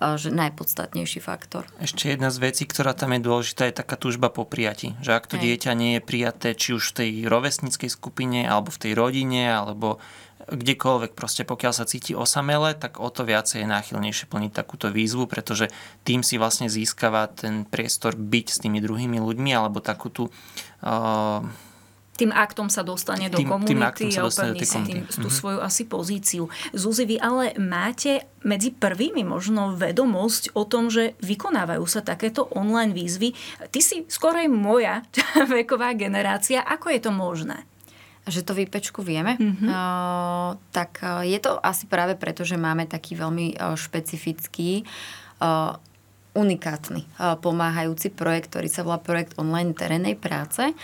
že 0.00 0.34
najpodstatnejší 0.34 1.22
faktor. 1.22 1.70
Ešte 1.78 2.10
jedna 2.10 2.34
z 2.34 2.42
vecí, 2.42 2.66
ktorá 2.66 2.92
tam 2.98 3.14
je 3.14 3.22
dôležitá, 3.22 3.70
je 3.70 3.78
taká 3.78 3.94
túžba 3.94 4.26
po 4.26 4.42
prijati. 4.42 4.98
Že 4.98 5.10
ak 5.14 5.24
to 5.30 5.36
Hej. 5.38 5.42
dieťa 5.46 5.72
nie 5.78 5.92
je 5.98 6.02
prijaté, 6.02 6.48
či 6.58 6.74
už 6.74 6.90
v 6.90 6.96
tej 6.98 7.10
rovesníckej 7.30 7.90
skupine, 7.90 8.42
alebo 8.42 8.74
v 8.74 8.80
tej 8.82 8.92
rodine, 8.98 9.54
alebo 9.54 10.02
kdekoľvek, 10.44 11.16
proste 11.16 11.46
pokiaľ 11.48 11.72
sa 11.72 11.88
cíti 11.88 12.12
osamele, 12.12 12.76
tak 12.76 13.00
o 13.00 13.08
to 13.08 13.24
viacej 13.24 13.64
je 13.64 13.68
náchylnejšie 13.70 14.26
plniť 14.28 14.52
takúto 14.52 14.92
výzvu, 14.92 15.24
pretože 15.24 15.72
tým 16.04 16.20
si 16.20 16.36
vlastne 16.36 16.68
získava 16.68 17.30
ten 17.32 17.64
priestor 17.64 18.18
byť 18.18 18.46
s 18.52 18.60
tými 18.60 18.82
druhými 18.84 19.16
ľuďmi, 19.22 19.50
alebo 19.56 19.80
takú 19.80 20.12
tú 20.12 20.24
uh, 20.28 21.40
tým 22.14 22.30
aktom 22.30 22.70
sa 22.70 22.86
dostane 22.86 23.26
do 23.26 23.42
tým, 23.42 23.50
komunity 23.50 24.14
tým 24.14 24.22
a 24.22 24.30
opevní 24.30 24.62
si 24.62 24.78
tým, 24.86 25.02
tú 25.10 25.26
mm-hmm. 25.26 25.34
svoju 25.34 25.58
asi 25.58 25.82
pozíciu. 25.90 26.46
Zuzi, 26.70 27.04
vy 27.10 27.16
ale 27.18 27.58
máte 27.58 28.30
medzi 28.46 28.70
prvými 28.70 29.26
možno 29.26 29.74
vedomosť 29.74 30.54
o 30.54 30.62
tom, 30.62 30.94
že 30.94 31.18
vykonávajú 31.18 31.84
sa 31.90 32.06
takéto 32.06 32.46
online 32.54 32.94
výzvy. 32.94 33.34
Ty 33.68 33.80
si 33.82 34.06
skorej 34.06 34.46
moja 34.46 35.02
veková 35.54 35.90
generácia. 35.98 36.62
Ako 36.62 36.94
je 36.94 37.00
to 37.02 37.10
možné? 37.10 37.66
Že 38.24 38.40
to 38.46 38.52
výpečku 38.56 39.04
vieme? 39.04 39.36
Mm-hmm. 39.36 39.68
Uh, 39.68 40.56
tak 40.72 41.02
je 41.26 41.38
to 41.42 41.60
asi 41.60 41.84
práve 41.90 42.16
preto, 42.16 42.46
že 42.46 42.56
máme 42.56 42.88
taký 42.88 43.18
veľmi 43.18 43.58
špecifický 43.76 44.86
uh, 45.42 45.76
unikátny 46.34 47.06
pomáhajúci 47.38 48.10
projekt, 48.10 48.50
ktorý 48.50 48.66
sa 48.66 48.82
volá 48.82 48.98
projekt 48.98 49.38
online 49.38 49.70
terénnej 49.70 50.18
práce. 50.18 50.74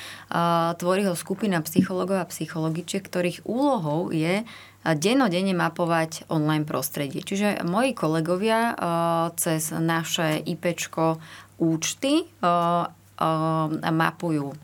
Tvorí 0.79 1.03
ho 1.05 1.19
skupina 1.19 1.59
psychologov 1.67 2.23
a 2.23 2.31
psychologičiek, 2.31 3.03
ktorých 3.03 3.43
úlohou 3.51 4.15
je 4.15 4.47
dennodenne 4.81 5.53
mapovať 5.53 6.31
online 6.33 6.65
prostredie. 6.65 7.21
Čiže 7.21 7.67
moji 7.67 7.93
kolegovia 7.93 8.79
cez 9.35 9.75
naše 9.75 10.41
IPčko 10.41 11.21
účty 11.61 12.25
mapujú 13.85 14.57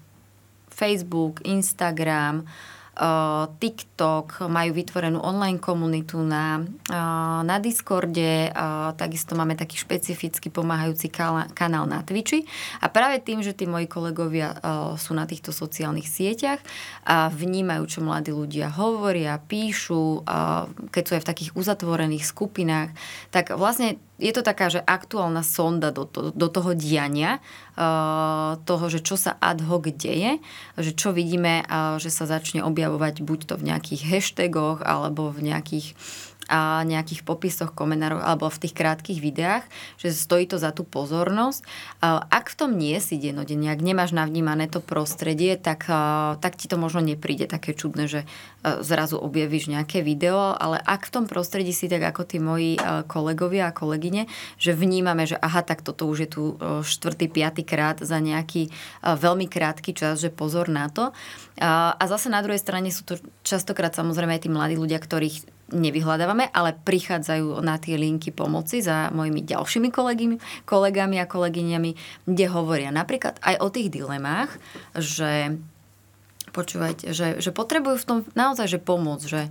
Facebook, 0.73 1.45
Instagram, 1.45 2.49
TikTok, 3.61 4.49
majú 4.49 4.73
vytvorenú 4.73 5.21
online 5.21 5.61
komunitu 5.61 6.17
na, 6.25 6.65
na 7.45 7.57
Discorde, 7.61 8.49
takisto 8.97 9.37
máme 9.37 9.53
taký 9.53 9.77
špecifický 9.77 10.49
pomáhajúci 10.49 11.13
kanál 11.53 11.85
na 11.85 12.01
Twitchi. 12.01 12.49
A 12.81 12.89
práve 12.89 13.21
tým, 13.21 13.45
že 13.45 13.53
tí 13.53 13.69
moji 13.69 13.85
kolegovia 13.85 14.57
sú 14.97 15.13
na 15.13 15.29
týchto 15.29 15.53
sociálnych 15.53 16.09
sieťach 16.09 16.65
a 17.05 17.29
vnímajú, 17.29 17.85
čo 17.85 18.01
mladí 18.01 18.33
ľudia 18.33 18.73
hovoria, 18.73 19.37
píšu, 19.45 20.25
keď 20.89 21.03
sú 21.05 21.13
aj 21.21 21.23
v 21.23 21.31
takých 21.37 21.51
uzatvorených 21.53 22.25
skupinách, 22.25 22.97
tak 23.29 23.53
vlastne 23.53 24.01
je 24.17 24.33
to 24.33 24.41
taká, 24.41 24.73
že 24.73 24.81
aktuálna 24.81 25.45
sonda 25.45 25.93
do, 25.93 26.09
to, 26.09 26.33
do 26.33 26.49
toho 26.49 26.73
diania, 26.73 27.45
uh, 27.77 28.57
toho, 28.65 28.89
že 28.89 29.05
čo 29.05 29.21
sa 29.21 29.37
ad 29.37 29.61
hoc 29.61 29.93
deje, 29.93 30.41
že 30.81 30.93
čo 30.97 31.13
vidíme, 31.13 31.65
uh, 31.69 32.01
že 32.01 32.09
sa 32.09 32.25
začne 32.25 32.65
objavovať 32.65 33.21
buď 33.21 33.41
to 33.45 33.55
v 33.61 33.67
nejakých 33.69 34.03
hashtagoch 34.09 34.81
alebo 34.81 35.29
v 35.29 35.53
nejakých 35.53 35.93
a 36.47 36.87
nejakých 36.87 37.27
popisoch, 37.27 37.75
komentároch 37.75 38.23
alebo 38.23 38.47
v 38.47 38.63
tých 38.63 38.75
krátkých 38.75 39.19
videách, 39.19 39.65
že 39.99 40.15
stojí 40.15 40.47
to 40.47 40.63
za 40.63 40.71
tú 40.71 40.87
pozornosť. 40.87 41.67
Ak 42.03 42.55
v 42.55 42.59
tom 42.59 42.79
nie 42.79 42.95
si 43.03 43.19
denodenne, 43.19 43.71
ak 43.75 43.83
nemáš 43.83 44.15
navnímané 44.15 44.71
to 44.71 44.79
prostredie, 44.79 45.59
tak, 45.59 45.91
tak 46.39 46.55
ti 46.55 46.71
to 46.71 46.79
možno 46.79 47.03
nepríde 47.03 47.51
také 47.51 47.75
čudné, 47.75 48.07
že 48.07 48.21
zrazu 48.63 49.19
objavíš 49.19 49.71
nejaké 49.71 50.03
video, 50.03 50.55
ale 50.55 50.79
ak 50.83 51.11
v 51.11 51.15
tom 51.19 51.25
prostredí 51.27 51.75
si 51.75 51.91
tak 51.91 52.03
ako 52.03 52.23
tí 52.27 52.39
moji 52.39 52.79
kolegovia 53.11 53.71
a 53.71 53.77
kolegyne, 53.77 54.27
že 54.59 54.75
vnímame, 54.75 55.27
že 55.27 55.39
aha, 55.39 55.67
tak 55.67 55.83
toto 55.83 56.07
už 56.07 56.19
je 56.27 56.31
tu 56.31 56.43
štvrtý, 56.83 57.27
piatý 57.31 57.63
krát 57.67 57.99
za 58.03 58.23
nejaký 58.23 58.71
veľmi 59.03 59.51
krátky 59.51 59.95
čas, 59.95 60.23
že 60.23 60.31
pozor 60.31 60.71
na 60.71 60.87
to. 60.91 61.11
A 61.63 62.05
zase 62.07 62.31
na 62.31 62.43
druhej 62.43 62.63
strane 62.63 62.91
sú 62.95 63.03
to 63.03 63.19
častokrát 63.43 63.95
samozrejme 63.95 64.35
aj 64.39 64.43
tí 64.47 64.51
mladí 64.51 64.77
ľudia, 64.79 65.03
ktorých 65.03 65.56
nevyhľadávame, 65.73 66.47
ale 66.55 66.79
prichádzajú 66.79 67.59
na 67.59 67.75
tie 67.83 67.99
linky 67.99 68.31
pomoci 68.31 68.79
za 68.79 69.11
mojimi 69.11 69.43
ďalšími 69.43 69.91
kolegami, 69.91 70.37
kolegami 70.63 71.19
a 71.19 71.27
kolegyňami, 71.27 71.91
kde 72.27 72.47
hovoria 72.47 72.95
napríklad 72.95 73.43
aj 73.43 73.59
o 73.59 73.69
tých 73.71 73.91
dilemách, 73.91 74.55
že 74.95 75.59
počúvajte, 76.55 77.11
že, 77.11 77.43
že 77.43 77.51
potrebujú 77.51 77.97
v 77.99 78.07
tom 78.07 78.19
naozaj 78.39 78.79
že 78.79 78.81
pomôcť, 78.81 79.25
že, 79.27 79.43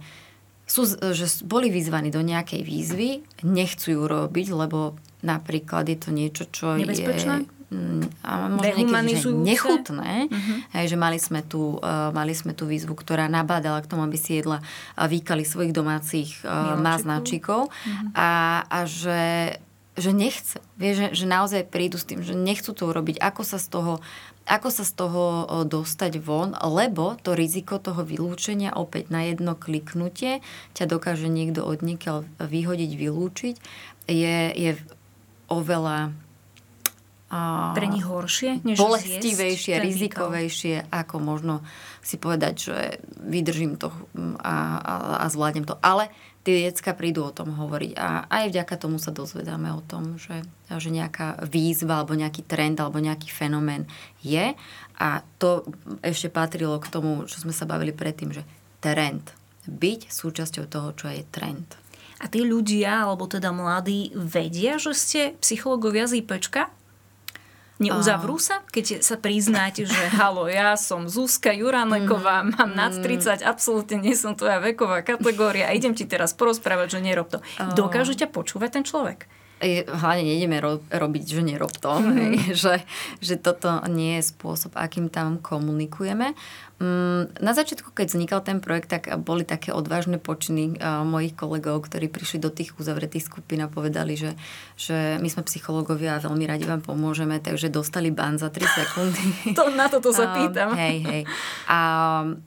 sú, 0.65 0.87
že 0.87 1.25
boli 1.43 1.67
vyzvaní 1.67 2.09
do 2.09 2.23
nejakej 2.23 2.61
výzvy, 2.63 3.09
nechcú 3.43 3.87
ju 3.91 4.03
robiť, 4.07 4.47
lebo 4.55 4.95
napríklad 5.21 5.85
je 5.91 5.97
to 5.99 6.09
niečo, 6.15 6.43
čo 6.47 6.79
Nebezpečné? 6.79 7.43
je 7.43 7.54
a 8.21 8.31
možno 8.45 8.61
niekedy, 8.61 9.17
že 9.17 9.29
nechutné, 9.33 10.29
uh-huh. 10.29 10.57
hej, 10.77 10.85
že 10.93 10.97
mali 10.97 11.17
sme, 11.17 11.41
tu, 11.41 11.81
uh, 11.81 12.13
mali 12.13 12.37
sme 12.37 12.53
tú 12.53 12.69
výzvu, 12.69 12.93
ktorá 12.93 13.25
nabádala 13.25 13.81
k 13.81 13.89
tomu, 13.89 14.05
aby 14.05 14.17
si 14.21 14.37
jedla 14.37 14.61
uh, 14.61 15.09
výkali 15.09 15.41
svojich 15.41 15.73
domácich 15.73 16.45
uh, 16.45 16.77
maznačikov 16.77 17.73
uh-huh. 17.73 18.13
a, 18.13 18.29
a 18.69 18.79
že, 18.85 19.57
že 19.97 20.11
nechce. 20.13 20.61
Vie, 20.77 20.93
že, 20.93 21.17
že 21.17 21.25
naozaj 21.25 21.65
prídu 21.67 21.97
s 21.97 22.05
tým, 22.05 22.21
že 22.21 22.37
nechcú 22.37 22.71
to 22.71 22.85
urobiť, 22.85 23.17
ako 23.17 23.41
sa 23.41 23.57
z 23.57 23.67
toho 23.73 23.93
ako 24.45 24.69
sa 24.69 24.85
z 24.85 24.93
toho 24.93 25.23
dostať 25.65 26.21
von, 26.21 26.53
lebo 26.53 27.17
to 27.25 27.33
riziko 27.33 27.81
toho 27.81 28.05
vylúčenia 28.05 28.77
opäť 28.77 29.09
na 29.09 29.25
jedno 29.25 29.57
kliknutie 29.57 30.45
ťa 30.77 30.85
dokáže 30.85 31.25
niekto 31.25 31.65
od 31.65 31.81
vyhodiť, 32.37 32.91
vylúčiť, 32.93 33.55
je, 34.05 34.37
je 34.53 34.71
oveľa 35.49 36.13
pre 37.73 37.85
nich 37.89 38.05
horšie, 38.05 38.61
než 38.63 38.77
bolestivejšie, 38.79 39.81
rizikovejšie, 39.81 40.89
ako 40.91 41.15
možno 41.19 41.65
si 42.05 42.21
povedať, 42.21 42.53
že 42.57 42.77
vydržím 43.17 43.81
to 43.81 43.89
a, 44.39 44.55
a, 44.77 44.93
a 45.23 45.25
zvládnem 45.27 45.65
to. 45.65 45.75
Ale 45.81 46.13
tie 46.45 46.69
decka 46.69 46.93
prídu 46.93 47.25
o 47.25 47.33
tom 47.33 47.57
hovoriť 47.57 47.91
a 47.97 48.29
aj 48.29 48.53
vďaka 48.53 48.75
tomu 48.77 49.01
sa 49.01 49.09
dozvedáme 49.09 49.73
o 49.73 49.81
tom, 49.81 50.21
že, 50.21 50.45
že 50.69 50.93
nejaká 50.93 51.41
výzva 51.41 52.05
alebo 52.05 52.13
nejaký 52.13 52.45
trend 52.45 52.77
alebo 52.77 53.01
nejaký 53.01 53.33
fenomén 53.33 53.89
je 54.21 54.53
a 55.01 55.25
to 55.41 55.65
ešte 56.05 56.29
patrilo 56.29 56.77
k 56.77 56.87
tomu, 56.93 57.25
čo 57.25 57.41
sme 57.41 57.51
sa 57.51 57.65
bavili 57.65 57.89
predtým, 57.89 58.29
že 58.29 58.45
trend. 58.77 59.33
Byť 59.65 60.13
súčasťou 60.13 60.69
toho, 60.69 60.93
čo 60.93 61.09
je 61.09 61.25
trend. 61.33 61.65
A 62.21 62.29
tí 62.29 62.45
ľudia, 62.45 63.09
alebo 63.09 63.25
teda 63.25 63.49
mladí, 63.49 64.13
vedia, 64.13 64.77
že 64.77 64.93
ste 64.93 65.21
psychológovia 65.41 66.05
z 66.05 66.21
IPčka? 66.21 66.69
Neuzavrú 67.75 68.39
sa, 68.39 68.63
keď 68.71 69.03
sa 69.03 69.19
priznáte, 69.19 69.83
že 69.83 70.01
halo, 70.19 70.47
ja 70.47 70.79
som 70.79 71.11
Zuzka 71.11 71.51
Juraneková, 71.51 72.43
mm. 72.43 72.47
mám 72.55 72.71
nad 72.71 72.93
30, 72.95 73.43
absolútne 73.43 73.99
nie 73.99 74.15
som 74.15 74.31
tvoja 74.31 74.63
veková 74.63 75.03
kategória 75.03 75.67
a 75.67 75.75
idem 75.75 75.91
ti 75.91 76.07
teraz 76.07 76.31
porozprávať, 76.31 76.99
že 76.99 76.99
nerob 77.03 77.27
to. 77.27 77.43
Dokáže 77.75 78.15
ťa 78.15 78.31
počúvať 78.31 78.79
ten 78.79 78.83
človek? 78.87 79.27
Hlavne 79.63 80.23
nejdeme 80.27 80.57
ro- 80.59 80.83
robiť, 80.91 81.25
že 81.25 81.41
nerob 81.41 81.71
to, 81.71 81.91
mm. 81.95 82.11
hej, 82.19 82.35
že, 82.63 82.75
že 83.23 83.35
toto 83.39 83.79
nie 83.87 84.19
je 84.19 84.31
spôsob, 84.35 84.75
akým 84.75 85.07
tam 85.07 85.39
komunikujeme. 85.39 86.35
Mm, 86.75 87.39
na 87.39 87.55
začiatku, 87.55 87.95
keď 87.95 88.07
vznikal 88.11 88.43
ten 88.43 88.59
projekt, 88.59 88.91
tak 88.91 89.07
boli 89.23 89.47
také 89.47 89.71
odvážne 89.71 90.19
počiny 90.19 90.75
mojich 91.07 91.31
kolegov, 91.31 91.87
ktorí 91.87 92.11
prišli 92.11 92.43
do 92.43 92.51
tých 92.51 92.75
uzavretých 92.75 93.23
skupín 93.23 93.63
a 93.63 93.71
povedali, 93.71 94.19
že, 94.19 94.35
že 94.75 95.15
my 95.23 95.27
sme 95.31 95.47
psychológovia 95.47 96.19
a 96.19 96.23
veľmi 96.27 96.43
radi 96.43 96.67
vám 96.67 96.83
pomôžeme, 96.83 97.39
takže 97.39 97.71
dostali 97.71 98.11
ban 98.11 98.35
za 98.35 98.51
3 98.51 98.59
sekundy. 98.67 99.23
To, 99.55 99.71
na 99.71 99.87
toto 99.87 100.11
sa 100.11 100.31
pýtam. 100.35 100.75
hej, 100.75 100.99
hej. 100.99 101.21
A 101.71 101.79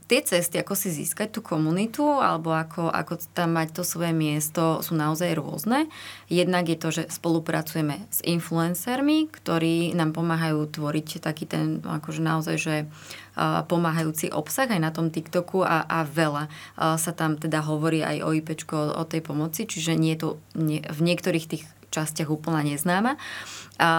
tie 0.04 0.20
cesty, 0.20 0.60
ako 0.60 0.76
si 0.76 0.92
získať 0.92 1.32
tú 1.32 1.40
komunitu 1.40 2.04
alebo 2.04 2.52
ako, 2.52 2.92
ako 2.92 3.16
tam 3.32 3.56
mať 3.56 3.80
to 3.80 3.82
svoje 3.86 4.12
miesto, 4.12 4.84
sú 4.84 4.92
naozaj 4.92 5.40
rôzne. 5.40 5.88
Jednak 6.28 6.68
je 6.68 6.76
to, 6.76 6.88
že 6.92 7.07
spolupracujeme 7.10 8.08
s 8.08 8.20
influencermi, 8.24 9.28
ktorí 9.30 9.92
nám 9.96 10.14
pomáhajú 10.14 10.68
tvoriť 10.68 11.22
taký 11.22 11.44
ten, 11.48 11.80
akože 11.80 12.20
naozaj, 12.20 12.56
že 12.56 12.74
pomáhajúci 13.70 14.34
obsah 14.34 14.66
aj 14.66 14.80
na 14.82 14.90
tom 14.90 15.14
TikToku 15.14 15.62
a, 15.62 15.86
a 15.86 16.02
veľa 16.02 16.50
sa 16.98 17.12
tam 17.14 17.38
teda 17.38 17.62
hovorí 17.62 18.02
aj 18.02 18.16
o 18.26 18.30
IPčko, 18.34 18.98
o, 18.98 19.02
tej 19.06 19.22
pomoci, 19.22 19.64
čiže 19.64 19.94
nie 19.94 20.18
je 20.18 20.20
to 20.20 20.28
nie, 20.58 20.82
v 20.82 21.00
niektorých 21.06 21.46
tých 21.46 21.64
častiach 21.88 22.28
úplne 22.28 22.74
neznáma. 22.74 23.16
A 23.78 23.90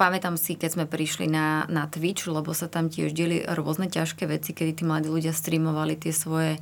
pamätám 0.00 0.40
si, 0.40 0.56
keď 0.56 0.70
sme 0.80 0.84
prišli 0.88 1.28
na, 1.28 1.68
na 1.68 1.86
Twitch, 1.86 2.24
lebo 2.26 2.56
sa 2.56 2.72
tam 2.72 2.88
tiež 2.88 3.12
dieli 3.12 3.44
rôzne 3.44 3.92
ťažké 3.92 4.24
veci, 4.24 4.56
kedy 4.56 4.80
tí 4.80 4.82
mladí 4.88 5.12
ľudia 5.12 5.36
streamovali 5.36 5.94
tie 5.94 6.10
svoje 6.10 6.56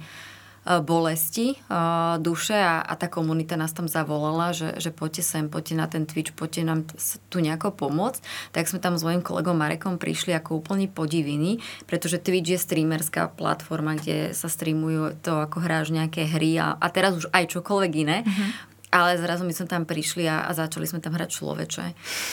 bolesti 0.83 1.55
uh, 1.70 2.18
duše 2.18 2.59
a, 2.59 2.83
a 2.83 2.98
tá 2.98 3.07
komunita 3.07 3.55
nás 3.55 3.70
tam 3.70 3.87
zavolala, 3.87 4.50
že, 4.50 4.74
že 4.83 4.90
poďte 4.90 5.22
sem, 5.22 5.46
poďte 5.46 5.74
na 5.79 5.87
ten 5.87 6.05
Twitch, 6.05 6.35
poďte 6.35 6.66
nám 6.66 6.85
tu 7.31 7.38
nejako 7.38 7.70
pomôcť. 7.70 8.20
Tak 8.50 8.66
sme 8.66 8.83
tam 8.83 8.98
s 8.98 9.07
mojim 9.07 9.22
kolegom 9.22 9.55
Marekom 9.55 10.02
prišli 10.02 10.35
ako 10.35 10.59
úplne 10.59 10.90
podiviny, 10.90 11.62
pretože 11.87 12.18
Twitch 12.18 12.50
je 12.50 12.59
streamerská 12.59 13.31
platforma, 13.31 13.94
kde 13.94 14.35
sa 14.35 14.50
streamujú 14.50 15.14
to, 15.22 15.38
ako 15.38 15.62
hráš 15.62 15.94
nejaké 15.94 16.26
hry 16.26 16.59
a, 16.59 16.74
a 16.74 16.87
teraz 16.90 17.14
už 17.14 17.31
aj 17.31 17.55
čokoľvek 17.55 17.92
iné. 18.02 18.26
Mm-hmm. 18.26 18.50
Ale 18.90 19.18
zrazu 19.18 19.42
my 19.42 19.52
sme 19.52 19.66
tam 19.66 19.83
prišli 19.83 20.24
a, 20.31 20.46
a 20.46 20.50
začali 20.55 20.87
sme 20.87 21.02
tam 21.02 21.14
hrať 21.14 21.31
človeče. 21.31 21.87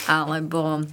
Alebo 0.08 0.86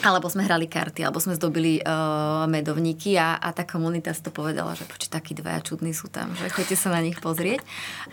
alebo 0.00 0.32
sme 0.32 0.48
hrali 0.48 0.64
karty, 0.64 1.04
alebo 1.04 1.20
sme 1.20 1.36
zdobili 1.36 1.84
uh, 1.84 2.48
medovníky 2.48 3.20
a, 3.20 3.36
a 3.36 3.52
tá 3.52 3.68
komunita 3.68 4.16
si 4.16 4.24
to 4.24 4.32
povedala, 4.32 4.72
že 4.72 4.88
poči, 4.88 5.12
takí 5.12 5.36
dvaja 5.36 5.60
čudní 5.60 5.92
sú 5.92 6.08
tam, 6.08 6.32
že 6.40 6.48
choďte 6.48 6.76
sa 6.76 6.88
na 6.88 7.04
nich 7.04 7.20
pozrieť. 7.20 7.60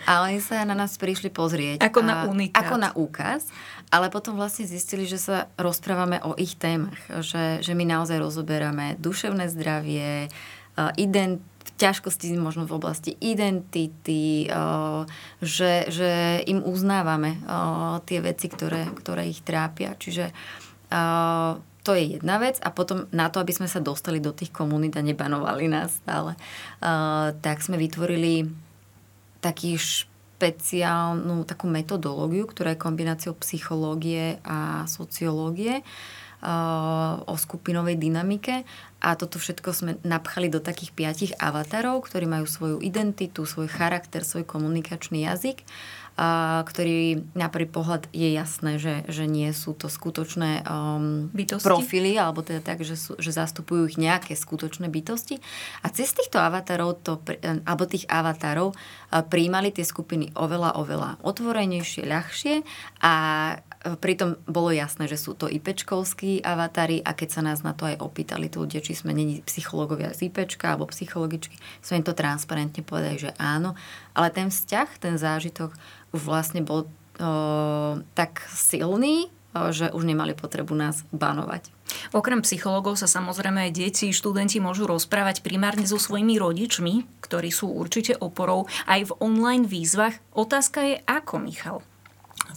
Ale 0.04 0.36
oni 0.36 0.40
sa 0.44 0.68
na 0.68 0.76
nás 0.76 1.00
prišli 1.00 1.32
pozrieť. 1.32 1.80
Ako 1.80 2.04
na 2.04 2.28
unikát. 2.28 2.60
Ako 2.60 2.74
na 2.76 2.90
úkaz. 2.92 3.48
Ale 3.88 4.12
potom 4.12 4.36
vlastne 4.36 4.68
zistili, 4.68 5.08
že 5.08 5.16
sa 5.16 5.48
rozprávame 5.56 6.20
o 6.20 6.36
ich 6.36 6.60
témach. 6.60 7.00
Že, 7.08 7.64
že 7.64 7.72
my 7.72 7.84
naozaj 7.88 8.20
rozoberáme 8.20 9.00
duševné 9.00 9.48
zdravie, 9.48 10.28
uh, 10.28 10.92
ident, 11.00 11.40
ťažkosti 11.78 12.34
možno 12.34 12.66
v 12.66 12.74
oblasti 12.74 13.14
identity, 13.22 14.50
uh, 14.50 15.06
že, 15.38 15.86
že 15.88 16.42
im 16.50 16.58
uznávame 16.66 17.38
tie 18.02 18.18
veci, 18.18 18.50
ktoré, 18.50 18.90
ktoré 18.98 19.30
ich 19.30 19.46
trápia. 19.46 19.94
Čiže 19.94 20.34
to 21.88 21.96
je 21.96 22.20
jedna 22.20 22.36
vec. 22.36 22.60
A 22.60 22.68
potom 22.68 23.08
na 23.16 23.32
to, 23.32 23.40
aby 23.40 23.56
sme 23.56 23.64
sa 23.64 23.80
dostali 23.80 24.20
do 24.20 24.36
tých 24.36 24.52
komunít 24.52 25.00
a 25.00 25.02
nebanovali 25.02 25.72
nás 25.72 25.96
stále, 26.04 26.36
uh, 26.36 27.32
tak 27.40 27.64
sme 27.64 27.80
vytvorili 27.80 28.44
taký 29.40 29.80
špeciálnu 29.80 31.48
takú 31.48 31.64
metodológiu, 31.64 32.44
ktorá 32.44 32.76
je 32.76 32.84
kombináciou 32.84 33.32
psychológie 33.40 34.36
a 34.44 34.84
sociológie 34.84 35.80
uh, 35.80 37.24
o 37.24 37.32
skupinovej 37.40 37.96
dynamike. 37.96 38.68
A 39.00 39.16
toto 39.16 39.40
všetko 39.40 39.70
sme 39.72 39.92
napchali 40.04 40.52
do 40.52 40.60
takých 40.60 40.92
piatich 40.92 41.32
avatarov, 41.40 42.04
ktorí 42.04 42.28
majú 42.28 42.44
svoju 42.44 42.84
identitu, 42.84 43.48
svoj 43.48 43.72
charakter, 43.72 44.28
svoj 44.28 44.44
komunikačný 44.44 45.24
jazyk 45.24 45.64
ktorý 46.66 47.30
na 47.38 47.46
prvý 47.46 47.70
pohľad 47.70 48.10
je 48.10 48.34
jasné, 48.34 48.82
že, 48.82 49.06
že 49.06 49.30
nie 49.30 49.54
sú 49.54 49.70
to 49.70 49.86
skutočné 49.86 50.66
um, 50.66 51.30
profily, 51.62 52.18
alebo 52.18 52.42
teda 52.42 52.58
tak, 52.58 52.82
že, 52.82 52.98
sú, 52.98 53.14
že 53.22 53.30
zastupujú 53.30 53.94
ich 53.94 54.02
nejaké 54.02 54.34
skutočné 54.34 54.90
bytosti. 54.90 55.38
A 55.82 55.94
cez 55.94 56.10
týchto 56.10 56.42
avatarov, 56.42 56.98
to, 57.06 57.22
alebo 57.62 57.86
tých 57.86 58.10
avatarov, 58.10 58.74
príjmali 59.30 59.70
tie 59.70 59.86
skupiny 59.86 60.34
oveľa, 60.34 60.74
oveľa 60.82 61.22
otvorenejšie, 61.22 62.02
ľahšie 62.02 62.66
a 63.06 63.14
pritom 63.78 64.34
bolo 64.44 64.74
jasné, 64.74 65.06
že 65.06 65.14
sú 65.14 65.38
to 65.38 65.46
IPčkovskí 65.46 66.42
avatári 66.42 66.98
a 67.00 67.14
keď 67.14 67.28
sa 67.30 67.42
nás 67.46 67.62
na 67.62 67.72
to 67.72 67.86
aj 67.86 68.02
opýtali 68.02 68.50
tí 68.50 68.58
ľudia, 68.58 68.82
či 68.82 68.98
sme 68.98 69.14
není 69.14 69.40
psychológovia 69.46 70.10
z 70.10 70.28
IPčka 70.28 70.74
alebo 70.74 70.90
psychologičky, 70.90 71.54
sme 71.78 72.02
im 72.02 72.06
to 72.06 72.12
transparentne 72.12 72.82
povedali, 72.82 73.16
že 73.22 73.30
áno, 73.38 73.78
ale 74.14 74.28
ten 74.30 74.48
vzťah, 74.48 74.88
ten 75.00 75.14
zážitok 75.16 75.74
už 76.12 76.20
vlastne 76.24 76.64
bol 76.64 76.84
o, 76.84 76.88
tak 78.14 78.44
silný, 78.52 79.28
o, 79.52 79.72
že 79.72 79.92
už 79.92 80.04
nemali 80.04 80.32
potrebu 80.36 80.72
nás 80.76 81.04
banovať. 81.10 81.72
Okrem 82.12 82.44
psychológov 82.44 83.00
sa 83.00 83.08
samozrejme 83.08 83.68
aj 83.68 83.72
deti, 83.72 84.12
študenti 84.12 84.60
môžu 84.60 84.84
rozprávať 84.84 85.40
primárne 85.40 85.88
so 85.88 85.96
svojimi 85.96 86.36
rodičmi, 86.36 87.08
ktorí 87.24 87.48
sú 87.48 87.72
určite 87.72 88.16
oporou 88.20 88.68
aj 88.84 89.08
v 89.08 89.16
online 89.24 89.64
výzvach. 89.64 90.16
Otázka 90.36 90.84
je 90.84 90.96
ako, 91.08 91.40
Michal? 91.40 91.80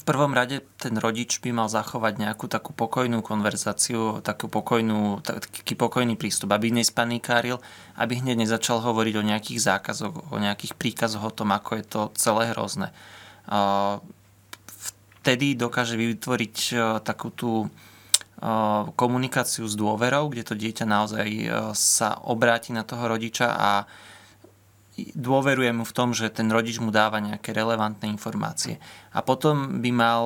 V 0.01 0.09
prvom 0.09 0.33
rade 0.33 0.65
ten 0.81 0.97
rodič 0.97 1.37
by 1.45 1.53
mal 1.53 1.69
zachovať 1.69 2.17
nejakú 2.17 2.49
takú 2.49 2.73
pokojnú 2.73 3.21
konverzáciu, 3.21 4.25
takú 4.25 4.49
pokojnú, 4.49 5.21
taký 5.21 5.77
pokojný 5.77 6.17
prístup, 6.17 6.57
aby 6.57 6.73
nespanikáril, 6.73 7.61
aby 8.01 8.17
hneď 8.17 8.41
nezačal 8.41 8.81
hovoriť 8.81 9.13
o 9.21 9.27
nejakých 9.29 9.61
zákazoch, 9.61 10.33
o 10.33 10.37
nejakých 10.41 10.73
príkazoch 10.73 11.21
o 11.21 11.29
tom, 11.29 11.53
ako 11.53 11.77
je 11.77 11.85
to 11.85 12.01
celé 12.17 12.49
hrozné. 12.49 12.89
Vtedy 15.21 15.53
dokáže 15.53 15.93
vytvoriť 16.01 16.57
e, 16.73 16.75
takú 17.05 17.29
tú 17.29 17.51
e, 17.61 17.67
komunikáciu 18.97 19.69
s 19.69 19.77
dôverou, 19.77 20.33
kde 20.33 20.41
to 20.49 20.57
dieťa 20.57 20.85
naozaj 20.89 21.29
e, 21.29 21.47
sa 21.77 22.17
obráti 22.25 22.73
na 22.73 22.81
toho 22.81 23.05
rodiča 23.05 23.53
a 23.53 23.85
dôveruje 24.97 25.71
mu 25.71 25.87
v 25.87 25.95
tom, 25.95 26.11
že 26.11 26.27
ten 26.27 26.51
rodič 26.51 26.83
mu 26.83 26.91
dáva 26.91 27.23
nejaké 27.23 27.55
relevantné 27.55 28.11
informácie. 28.11 28.75
A 29.15 29.23
potom 29.23 29.79
by 29.79 29.91
mal 29.91 30.23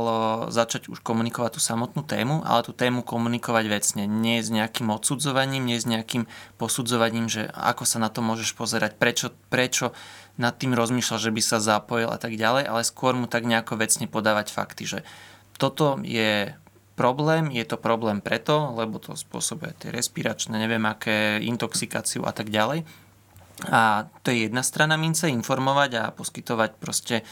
začať 0.49 0.89
už 0.89 1.06
komunikovať 1.06 1.58
tú 1.58 1.62
samotnú 1.62 2.01
tému, 2.01 2.41
ale 2.41 2.65
tú 2.65 2.73
tému 2.73 3.06
komunikovať 3.06 3.65
vecne. 3.69 4.04
Nie 4.10 4.41
s 4.41 4.49
nejakým 4.49 4.89
odsudzovaním, 4.89 5.69
nie 5.69 5.78
s 5.78 5.86
nejakým 5.86 6.25
posudzovaním, 6.58 7.30
že 7.30 7.45
ako 7.54 7.86
sa 7.86 8.01
na 8.01 8.10
to 8.10 8.25
môžeš 8.25 8.58
pozerať, 8.58 8.97
prečo, 8.97 9.30
prečo 9.54 9.93
nad 10.41 10.58
tým 10.58 10.73
rozmýšľal, 10.73 11.19
že 11.21 11.32
by 11.32 11.41
sa 11.45 11.58
zapojil 11.62 12.10
a 12.10 12.17
tak 12.17 12.34
ďalej, 12.34 12.65
ale 12.65 12.82
skôr 12.84 13.13
mu 13.13 13.30
tak 13.30 13.45
nejako 13.45 13.78
vecne 13.80 14.10
podávať 14.10 14.51
fakty, 14.51 14.84
že 14.84 14.99
toto 15.56 16.01
je 16.04 16.51
problém, 16.99 17.51
je 17.51 17.63
to 17.63 17.78
problém 17.80 18.19
preto, 18.19 18.73
lebo 18.75 18.99
to 18.99 19.15
spôsobuje 19.15 19.78
tie 19.78 19.89
respiračné, 19.93 20.60
neviem 20.60 20.84
aké, 20.84 21.39
intoxikáciu 21.43 22.28
a 22.28 22.34
tak 22.36 22.49
ďalej. 22.51 23.04
A 23.71 24.11
to 24.19 24.35
je 24.35 24.51
jedna 24.51 24.59
strana 24.67 24.99
mince, 24.99 25.31
informovať 25.31 25.91
a 25.95 26.03
poskytovať 26.11 26.75
proste 26.75 27.23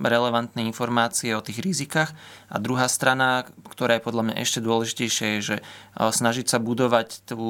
relevantné 0.00 0.64
informácie 0.64 1.36
o 1.36 1.44
tých 1.44 1.60
rizikách. 1.60 2.16
A 2.48 2.56
druhá 2.56 2.88
strana, 2.88 3.44
ktorá 3.68 4.00
je 4.00 4.06
podľa 4.08 4.22
mňa 4.30 4.34
ešte 4.40 4.64
dôležitejšia, 4.64 5.26
je, 5.36 5.40
že 5.44 5.56
snažiť 6.00 6.48
sa 6.48 6.58
budovať 6.64 7.28
tú 7.28 7.42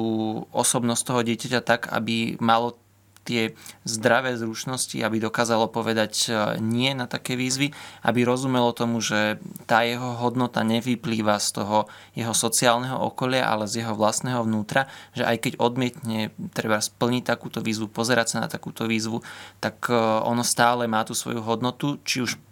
osobnosť 0.51 1.03
toho 1.07 1.21
dieťaťa 1.23 1.61
tak, 1.63 1.87
aby 1.87 2.35
malo 2.43 2.75
tie 3.21 3.53
zdravé 3.85 4.33
zručnosti, 4.37 4.97
aby 4.97 5.21
dokázalo 5.21 5.69
povedať 5.69 6.13
e, 6.25 6.29
nie 6.59 6.91
na 6.97 7.05
také 7.05 7.37
výzvy, 7.37 7.73
aby 8.01 8.25
rozumelo 8.25 8.73
tomu, 8.73 8.99
že 9.01 9.37
tá 9.69 9.85
jeho 9.85 10.17
hodnota 10.17 10.65
nevyplýva 10.65 11.37
z 11.37 11.61
toho 11.61 11.77
jeho 12.17 12.33
sociálneho 12.33 12.97
okolia, 12.97 13.45
ale 13.45 13.69
z 13.69 13.85
jeho 13.85 13.93
vlastného 13.93 14.45
vnútra, 14.45 14.89
že 15.13 15.23
aj 15.25 15.37
keď 15.37 15.53
odmietne 15.61 16.33
treba 16.51 16.81
splniť 16.81 17.23
takúto 17.23 17.61
výzvu, 17.61 17.89
pozerať 17.89 18.37
sa 18.37 18.37
na 18.43 18.49
takúto 18.49 18.89
výzvu, 18.89 19.21
tak 19.61 19.87
e, 19.87 19.95
ono 20.25 20.41
stále 20.41 20.89
má 20.89 21.05
tú 21.05 21.13
svoju 21.13 21.45
hodnotu, 21.45 22.01
či 22.01 22.25
už 22.25 22.50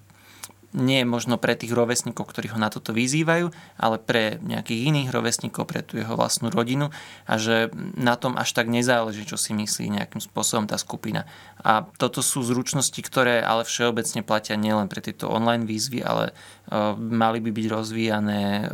nie 0.69 1.01
možno 1.01 1.41
pre 1.41 1.57
tých 1.57 1.73
rovesníkov, 1.73 2.29
ktorí 2.29 2.53
ho 2.53 2.61
na 2.61 2.69
toto 2.69 2.93
vyzývajú, 2.93 3.49
ale 3.81 3.97
pre 3.97 4.37
nejakých 4.37 4.93
iných 4.93 5.09
rovesníkov, 5.09 5.65
pre 5.65 5.81
tú 5.81 5.97
jeho 5.97 6.13
vlastnú 6.13 6.53
rodinu 6.53 6.93
a 7.25 7.33
že 7.41 7.73
na 7.97 8.13
tom 8.13 8.37
až 8.37 8.53
tak 8.53 8.69
nezáleží, 8.69 9.25
čo 9.25 9.33
si 9.33 9.57
myslí 9.57 9.89
nejakým 9.89 10.21
spôsobom 10.21 10.69
tá 10.69 10.77
skupina. 10.77 11.25
A 11.65 11.89
toto 11.97 12.21
sú 12.21 12.45
zručnosti, 12.45 13.01
ktoré 13.01 13.41
ale 13.41 13.65
všeobecne 13.65 14.21
platia 14.21 14.61
nielen 14.61 14.85
pre 14.85 15.01
tieto 15.01 15.25
online 15.25 15.65
výzvy, 15.65 16.05
ale 16.05 16.37
uh, 16.69 16.93
mali 16.97 17.41
by 17.41 17.49
byť 17.49 17.65
rozvíjané 17.65 18.69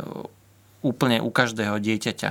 úplne 0.84 1.24
u 1.24 1.32
každého 1.32 1.80
dieťaťa 1.80 2.30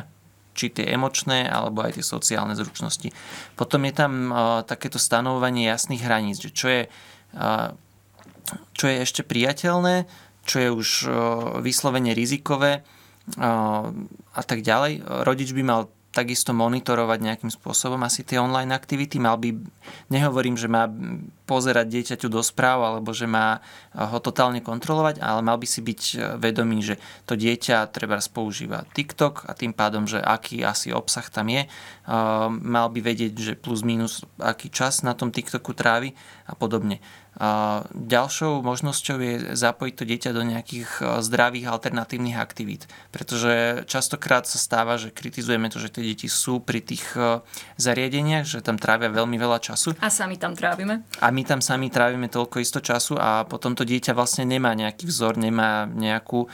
či 0.56 0.72
tie 0.72 0.88
emočné, 0.88 1.52
alebo 1.52 1.84
aj 1.84 2.00
tie 2.00 2.06
sociálne 2.06 2.56
zručnosti. 2.56 3.12
Potom 3.60 3.84
je 3.84 3.94
tam 3.98 4.14
uh, 4.30 4.64
takéto 4.64 5.02
stanovovanie 5.02 5.68
jasných 5.68 6.06
hraníc, 6.06 6.40
že 6.40 6.52
čo 6.54 6.68
je 6.70 6.82
čo 8.78 8.86
je 8.90 9.02
ešte 9.02 9.22
priateľné, 9.26 10.06
čo 10.46 10.58
je 10.62 10.70
už 10.70 10.90
vyslovene 11.66 12.14
rizikové 12.14 12.86
a 13.42 14.42
tak 14.46 14.62
ďalej. 14.62 15.02
Rodič 15.26 15.50
by 15.58 15.64
mal 15.66 15.90
takisto 16.16 16.56
monitorovať 16.56 17.20
nejakým 17.20 17.52
spôsobom 17.52 18.00
asi 18.08 18.24
tie 18.24 18.40
online 18.40 18.72
aktivity. 18.72 19.20
Mal 19.20 19.36
by, 19.36 19.52
nehovorím, 20.08 20.56
že 20.56 20.72
má 20.72 20.88
pozerať 21.44 21.92
dieťaťu 21.92 22.32
do 22.32 22.40
správ 22.40 22.80
alebo 22.88 23.12
že 23.12 23.28
má 23.28 23.60
ho 23.92 24.24
totálne 24.24 24.64
kontrolovať, 24.64 25.20
ale 25.20 25.44
mal 25.44 25.60
by 25.60 25.68
si 25.68 25.84
byť 25.84 26.02
vedomý, 26.40 26.80
že 26.80 26.96
to 27.28 27.36
dieťa 27.36 27.92
treba 27.92 28.16
používa 28.32 28.88
TikTok 28.96 29.44
a 29.44 29.60
tým 29.60 29.76
pádom, 29.76 30.08
že 30.08 30.24
aký 30.24 30.64
asi 30.64 30.96
obsah 30.96 31.28
tam 31.28 31.52
je. 31.52 31.68
Mal 32.48 32.88
by 32.96 33.00
vedieť, 33.04 33.34
že 33.36 33.54
plus 33.60 33.84
minus 33.84 34.24
aký 34.40 34.72
čas 34.72 35.04
na 35.04 35.20
tom 35.20 35.36
TikToku 35.36 35.76
trávi 35.76 36.16
a 36.48 36.56
podobne. 36.56 37.04
Ďalšou 37.92 38.64
možnosťou 38.64 39.18
je 39.20 39.34
zapojiť 39.60 39.94
to 40.00 40.04
dieťa 40.08 40.32
do 40.32 40.44
nejakých 40.48 40.90
e, 41.04 41.04
zdravých 41.20 41.68
alternatívnych 41.68 42.40
aktivít, 42.40 42.88
pretože 43.12 43.84
častokrát 43.92 44.48
sa 44.48 44.56
stáva, 44.56 44.96
že 44.96 45.12
kritizujeme 45.12 45.68
to, 45.68 45.76
že 45.84 45.92
tie 45.92 46.16
deti 46.16 46.32
sú 46.32 46.64
pri 46.64 46.80
tých 46.80 47.04
e, 47.20 47.44
zariadeniach, 47.76 48.48
že 48.48 48.64
tam 48.64 48.80
trávia 48.80 49.12
veľmi 49.12 49.36
veľa 49.36 49.60
času. 49.60 50.00
A 50.00 50.08
sami 50.08 50.40
tam 50.40 50.56
trávime. 50.56 51.04
A 51.20 51.28
my 51.28 51.44
tam 51.44 51.60
sami 51.60 51.92
trávime 51.92 52.32
toľko 52.32 52.64
isto 52.64 52.80
času 52.80 53.20
a 53.20 53.44
potom 53.44 53.76
to 53.76 53.84
dieťa 53.84 54.16
vlastne 54.16 54.48
nemá 54.48 54.72
nejaký 54.72 55.04
vzor, 55.04 55.36
nemá 55.36 55.84
nejakú 55.92 56.48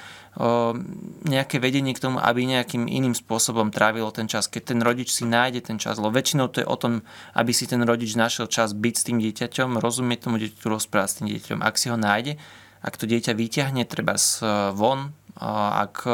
nejaké 1.27 1.59
vedenie 1.59 1.91
k 1.91 1.99
tomu, 1.99 2.15
aby 2.15 2.47
nejakým 2.47 2.87
iným 2.87 3.11
spôsobom 3.11 3.67
trávilo 3.67 4.15
ten 4.15 4.31
čas. 4.31 4.47
Keď 4.47 4.63
ten 4.71 4.79
rodič 4.79 5.11
si 5.11 5.27
nájde 5.27 5.67
ten 5.67 5.75
čas, 5.75 5.99
lebo 5.99 6.15
väčšinou 6.15 6.47
to 6.47 6.63
je 6.63 6.67
o 6.67 6.77
tom, 6.79 7.03
aby 7.35 7.51
si 7.51 7.67
ten 7.67 7.83
rodič 7.83 8.15
našiel 8.15 8.47
čas 8.47 8.71
byť 8.71 8.95
s 8.95 9.05
tým 9.11 9.19
dieťaťom, 9.19 9.83
rozumieť 9.83 10.31
tomu 10.31 10.39
dieťaťu, 10.39 10.67
rozprávať 10.71 11.09
s 11.11 11.15
tým 11.19 11.27
dieťaťom. 11.35 11.59
Ak 11.59 11.75
si 11.75 11.91
ho 11.91 11.99
nájde, 11.99 12.39
ak 12.79 12.95
to 12.95 13.05
dieťa 13.11 13.35
vyťahne 13.35 13.83
treba 13.83 14.15
von, 14.71 15.11
ak 15.35 16.07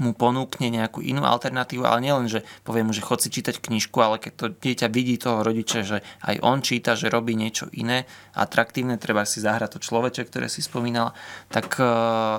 mu 0.00 0.12
ponúkne 0.12 0.68
nejakú 0.68 1.00
inú 1.00 1.24
alternatívu, 1.24 1.84
ale 1.84 2.04
nielen, 2.04 2.26
že 2.28 2.44
poviem 2.62 2.90
mu, 2.90 2.92
že 2.96 3.04
chod 3.04 3.22
si 3.22 3.32
čítať 3.32 3.60
knižku, 3.60 3.96
ale 4.00 4.20
keď 4.20 4.32
to 4.36 4.46
dieťa 4.52 4.88
vidí 4.92 5.16
toho 5.16 5.40
rodiča, 5.42 5.80
že 5.84 5.98
aj 6.24 6.36
on 6.44 6.60
číta, 6.60 6.98
že 6.98 7.12
robí 7.12 7.36
niečo 7.36 7.68
iné, 7.72 8.04
atraktívne, 8.36 9.00
treba 9.00 9.24
si 9.24 9.40
zahrať 9.40 9.76
to 9.76 9.84
človeče, 9.84 10.22
ktoré 10.28 10.46
si 10.46 10.60
spomínala, 10.60 11.16
tak, 11.48 11.76
e, 11.80 11.94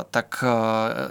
tak 0.10 0.42
e, 0.42 0.54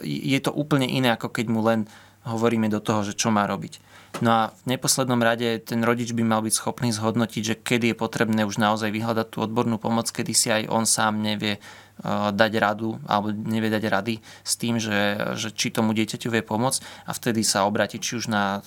je 0.06 0.38
to 0.42 0.54
úplne 0.54 0.87
iné, 0.87 1.14
ako 1.14 1.30
keď 1.30 1.46
mu 1.50 1.61
len 1.66 1.90
hovoríme 2.26 2.66
do 2.66 2.82
toho, 2.82 3.06
že 3.06 3.14
čo 3.14 3.30
má 3.30 3.46
robiť. 3.46 3.78
No 4.24 4.30
a 4.32 4.42
v 4.64 4.76
neposlednom 4.76 5.20
rade 5.20 5.60
ten 5.60 5.84
rodič 5.84 6.16
by 6.16 6.24
mal 6.24 6.40
byť 6.40 6.54
schopný 6.56 6.88
zhodnotiť, 6.90 7.42
že 7.44 7.54
kedy 7.60 7.92
je 7.92 7.96
potrebné 7.96 8.48
už 8.48 8.56
naozaj 8.56 8.88
vyhľadať 8.88 9.26
tú 9.28 9.44
odbornú 9.44 9.76
pomoc, 9.76 10.08
kedy 10.08 10.32
si 10.32 10.48
aj 10.48 10.72
on 10.72 10.88
sám 10.88 11.20
nevie 11.20 11.60
dať 12.32 12.52
radu 12.60 13.00
alebo 13.08 13.32
nevie 13.32 13.72
dať 13.72 13.84
rady 13.88 14.14
s 14.44 14.52
tým, 14.60 14.76
že, 14.76 15.32
že 15.36 15.48
či 15.52 15.72
tomu 15.72 15.96
dieťaťu 15.96 16.28
vie 16.28 16.44
pomôcť 16.44 17.08
a 17.08 17.10
vtedy 17.16 17.40
sa 17.40 17.64
obráti 17.64 17.96
či 17.96 18.20
už 18.20 18.28
na 18.28 18.60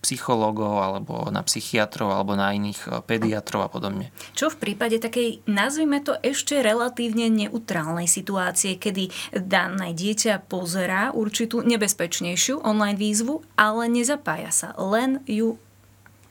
psychológov 0.00 0.80
alebo 0.80 1.28
na 1.28 1.44
psychiatrov 1.44 2.08
alebo 2.08 2.32
na 2.32 2.56
iných 2.56 3.04
pediatrov 3.04 3.66
a 3.66 3.68
podobne. 3.68 4.08
Čo 4.32 4.48
v 4.48 4.60
prípade 4.68 4.96
takej, 4.96 5.44
nazvime 5.44 6.00
to 6.00 6.16
ešte 6.24 6.64
relatívne 6.64 7.28
neutrálnej 7.28 8.08
situácie, 8.08 8.80
kedy 8.80 9.12
dané 9.36 9.92
dieťa 9.92 10.48
pozerá 10.48 11.12
určitú 11.12 11.60
nebezpečnejšiu 11.60 12.64
online 12.64 12.96
výzvu, 12.96 13.44
ale 13.54 13.92
nezapája 13.92 14.50
sa, 14.50 14.68
len 14.80 15.20
ju 15.28 15.60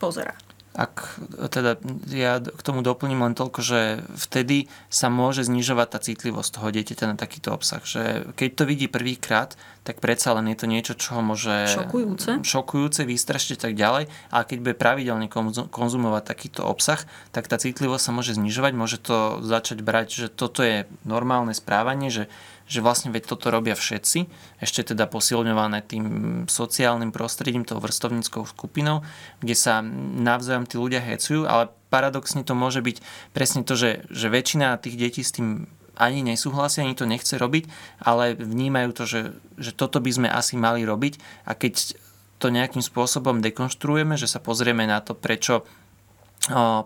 pozerá. 0.02 0.34
Ak 0.72 1.20
teda 1.52 1.76
ja 2.08 2.40
k 2.40 2.62
tomu 2.64 2.80
doplním 2.80 3.28
len 3.28 3.36
toľko, 3.36 3.60
že 3.60 3.82
vtedy 4.16 4.72
sa 4.88 5.12
môže 5.12 5.44
znižovať 5.44 5.88
tá 5.92 6.00
citlivosť 6.00 6.50
toho 6.56 6.68
dieťaťa 6.72 7.06
na 7.12 7.18
takýto 7.20 7.52
obsah. 7.52 7.84
Že 7.84 8.32
keď 8.40 8.50
to 8.56 8.64
vidí 8.64 8.88
prvýkrát, 8.88 9.60
tak 9.84 10.00
predsa 10.00 10.32
len 10.32 10.48
je 10.48 10.58
to 10.64 10.72
niečo, 10.72 10.94
čo 10.96 11.20
ho 11.20 11.22
môže... 11.26 11.52
Šokujúce. 11.76 12.40
Šokujúce, 12.46 13.04
vystrašiť 13.04 13.68
tak 13.68 13.74
ďalej. 13.76 14.08
A 14.32 14.38
keď 14.48 14.58
bude 14.64 14.76
pravidelne 14.80 15.28
konzumovať 15.68 16.24
takýto 16.24 16.64
obsah, 16.64 17.04
tak 17.36 17.52
tá 17.52 17.60
citlivosť 17.60 18.04
sa 18.08 18.16
môže 18.16 18.32
znižovať. 18.40 18.72
Môže 18.72 18.98
to 19.04 19.44
začať 19.44 19.84
brať, 19.84 20.08
že 20.24 20.28
toto 20.32 20.64
je 20.64 20.88
normálne 21.04 21.52
správanie, 21.52 22.08
že 22.08 22.32
že 22.72 22.80
vlastne 22.80 23.12
veď 23.12 23.28
toto 23.28 23.52
robia 23.52 23.76
všetci, 23.76 24.32
ešte 24.64 24.96
teda 24.96 25.12
posilňované 25.12 25.84
tým 25.84 26.06
sociálnym 26.48 27.12
prostredím, 27.12 27.68
tou 27.68 27.84
vrstovníckou 27.84 28.48
skupinou, 28.48 29.04
kde 29.44 29.56
sa 29.60 29.84
navzájom 30.16 30.64
tí 30.64 30.80
ľudia 30.80 31.04
hecujú, 31.04 31.44
ale 31.44 31.68
paradoxne 31.92 32.48
to 32.48 32.56
môže 32.56 32.80
byť 32.80 33.04
presne 33.36 33.68
to, 33.68 33.76
že, 33.76 34.08
že 34.08 34.32
väčšina 34.32 34.80
tých 34.80 34.96
detí 34.96 35.20
s 35.20 35.36
tým 35.36 35.68
ani 36.00 36.24
nesúhlasia, 36.24 36.88
ani 36.88 36.96
to 36.96 37.04
nechce 37.04 37.36
robiť, 37.36 37.68
ale 38.00 38.40
vnímajú 38.40 38.90
to, 38.96 39.04
že, 39.04 39.22
že 39.60 39.76
toto 39.76 40.00
by 40.00 40.12
sme 40.16 40.28
asi 40.32 40.56
mali 40.56 40.88
robiť. 40.88 41.46
A 41.46 41.54
keď 41.54 42.00
to 42.40 42.48
nejakým 42.50 42.82
spôsobom 42.82 43.44
dekonštruujeme, 43.44 44.16
že 44.16 44.26
sa 44.26 44.40
pozrieme 44.42 44.88
na 44.88 45.04
to, 45.04 45.14
prečo, 45.14 45.68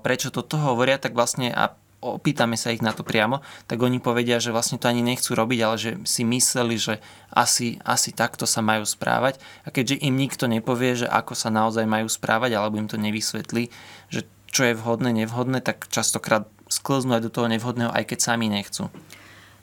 prečo 0.04 0.34
toto 0.34 0.60
hovoria, 0.60 1.00
tak 1.00 1.16
vlastne 1.16 1.54
a 1.54 1.78
opýtame 2.06 2.54
sa 2.54 2.70
ich 2.70 2.86
na 2.86 2.94
to 2.94 3.02
priamo, 3.02 3.42
tak 3.66 3.82
oni 3.82 3.98
povedia, 3.98 4.38
že 4.38 4.54
vlastne 4.54 4.78
to 4.78 4.86
ani 4.86 5.02
nechcú 5.02 5.34
robiť, 5.34 5.60
ale 5.66 5.76
že 5.82 5.92
si 6.06 6.22
mysleli, 6.22 6.78
že 6.78 7.02
asi, 7.34 7.82
asi 7.82 8.14
takto 8.14 8.46
sa 8.46 8.62
majú 8.62 8.86
správať. 8.86 9.42
A 9.66 9.74
keďže 9.74 10.06
im 10.06 10.14
nikto 10.14 10.46
nepovie, 10.46 10.94
že 10.94 11.08
ako 11.10 11.34
sa 11.34 11.50
naozaj 11.50 11.90
majú 11.90 12.06
správať, 12.06 12.54
alebo 12.54 12.78
im 12.78 12.86
to 12.86 13.02
nevysvetlí, 13.02 13.74
že 14.14 14.30
čo 14.54 14.62
je 14.70 14.78
vhodné, 14.78 15.12
nevhodné, 15.12 15.60
tak 15.66 15.90
častokrát 15.90 16.46
sklznú 16.70 17.18
aj 17.18 17.24
do 17.26 17.34
toho 17.34 17.48
nevhodného, 17.50 17.92
aj 17.92 18.06
keď 18.14 18.20
sami 18.22 18.48
nechcú. 18.48 18.88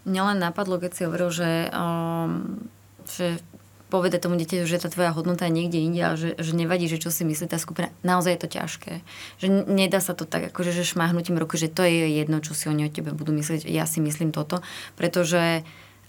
Mňa 0.03 0.23
len 0.35 0.39
napadlo, 0.43 0.83
keď 0.83 0.91
si 0.93 1.03
hovoril, 1.07 1.31
že, 1.31 1.71
um, 1.71 2.59
že 3.07 3.39
povedať 3.93 4.25
tomu 4.25 4.41
dieťaťu, 4.41 4.65
že 4.65 4.81
tá 4.81 4.89
tvoja 4.89 5.13
hodnota 5.13 5.45
je 5.45 5.53
niekde 5.53 5.79
inde 5.85 6.01
a 6.01 6.17
že, 6.17 6.33
že 6.41 6.57
nevadí, 6.57 6.89
že 6.89 6.97
čo 6.97 7.13
si 7.13 7.29
myslí 7.29 7.53
tá 7.53 7.61
skupina. 7.61 7.93
Naozaj 8.01 8.33
je 8.33 8.41
to 8.41 8.49
ťažké. 8.49 8.93
Že 9.45 9.47
nedá 9.69 10.01
sa 10.01 10.17
to 10.17 10.25
tak, 10.25 10.49
akože, 10.49 10.73
že 10.73 10.89
šmahnutím 10.89 11.37
ruky, 11.37 11.61
že 11.61 11.69
to 11.69 11.85
je 11.85 12.09
jedno, 12.09 12.41
čo 12.41 12.57
si 12.57 12.73
oni 12.73 12.89
o 12.89 12.95
tebe 12.95 13.13
budú 13.13 13.37
myslieť. 13.37 13.69
Ja 13.69 13.85
si 13.85 14.01
myslím 14.01 14.33
toto, 14.33 14.65
pretože 14.97 15.61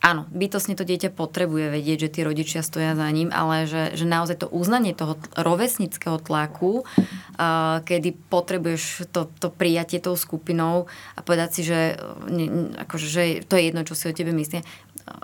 áno, 0.04 0.28
bytosne 0.36 0.76
to 0.76 0.84
dieťa 0.84 1.16
potrebuje 1.16 1.72
vedieť, 1.72 2.08
že 2.08 2.12
tí 2.12 2.20
rodičia 2.28 2.60
stoja 2.60 2.92
za 2.92 3.08
ním, 3.08 3.32
ale 3.32 3.64
že, 3.64 3.96
že 3.96 4.04
naozaj 4.04 4.44
to 4.44 4.52
uznanie 4.52 4.92
toho 4.92 5.16
rovesnického 5.40 6.20
tlaku, 6.20 6.84
uh, 6.84 7.80
kedy 7.88 8.12
potrebuješ 8.28 9.08
to, 9.16 9.32
to 9.40 9.48
prijatie 9.48 10.04
tou 10.04 10.20
skupinou 10.20 10.92
a 11.16 11.20
povedať 11.24 11.50
si, 11.56 11.62
že, 11.64 11.96
ne, 12.28 12.76
akože, 12.84 13.08
že 13.08 13.24
to 13.48 13.56
je 13.56 13.72
jedno, 13.72 13.88
čo 13.88 13.96
si 13.96 14.12
o 14.12 14.14
tebe 14.14 14.36
myslia 14.36 14.68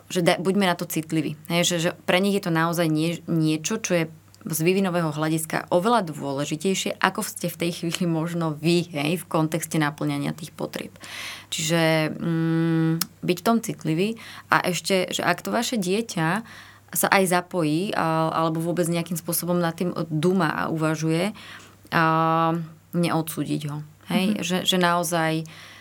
že 0.09 0.19
da, 0.25 0.35
buďme 0.35 0.67
na 0.67 0.75
to 0.75 0.89
citliví. 0.89 1.39
Hej, 1.47 1.63
že, 1.65 1.75
že 1.79 1.89
pre 2.03 2.19
nich 2.19 2.35
je 2.35 2.43
to 2.43 2.51
naozaj 2.51 2.87
nie, 2.89 3.19
niečo, 3.27 3.79
čo 3.79 3.91
je 3.95 4.03
z 4.39 4.59
vývinového 4.63 5.11
hľadiska 5.11 5.67
oveľa 5.67 6.07
dôležitejšie, 6.15 6.95
ako 7.03 7.21
ste 7.27 7.51
v 7.51 7.59
tej 7.59 7.71
chvíli 7.83 8.07
možno 8.07 8.55
vy, 8.55 8.87
hej, 8.87 9.19
v 9.19 9.25
kontexte 9.27 9.75
naplňania 9.75 10.31
tých 10.31 10.55
potrieb. 10.55 10.95
Čiže 11.51 12.15
mm, 12.15 12.91
byť 13.19 13.37
v 13.37 13.45
tom 13.45 13.57
citlivý 13.59 14.15
a 14.47 14.63
ešte, 14.63 15.11
že 15.11 15.21
ak 15.27 15.43
to 15.43 15.51
vaše 15.51 15.75
dieťa 15.75 16.29
sa 16.89 17.07
aj 17.11 17.23
zapojí 17.29 17.91
a, 17.93 18.31
alebo 18.31 18.63
vôbec 18.63 18.87
nejakým 18.87 19.19
spôsobom 19.19 19.59
nad 19.59 19.75
tým 19.75 19.91
duma 20.07 20.49
a 20.55 20.63
uvažuje, 20.71 21.35
a, 21.91 22.03
neodsúdiť 22.95 23.61
ho. 23.69 23.83
Hej? 24.07 24.25
Mm-hmm. 24.33 24.45
Že, 24.45 24.57
že 24.65 24.77
naozaj 24.79 25.33
Uh, 25.43 25.78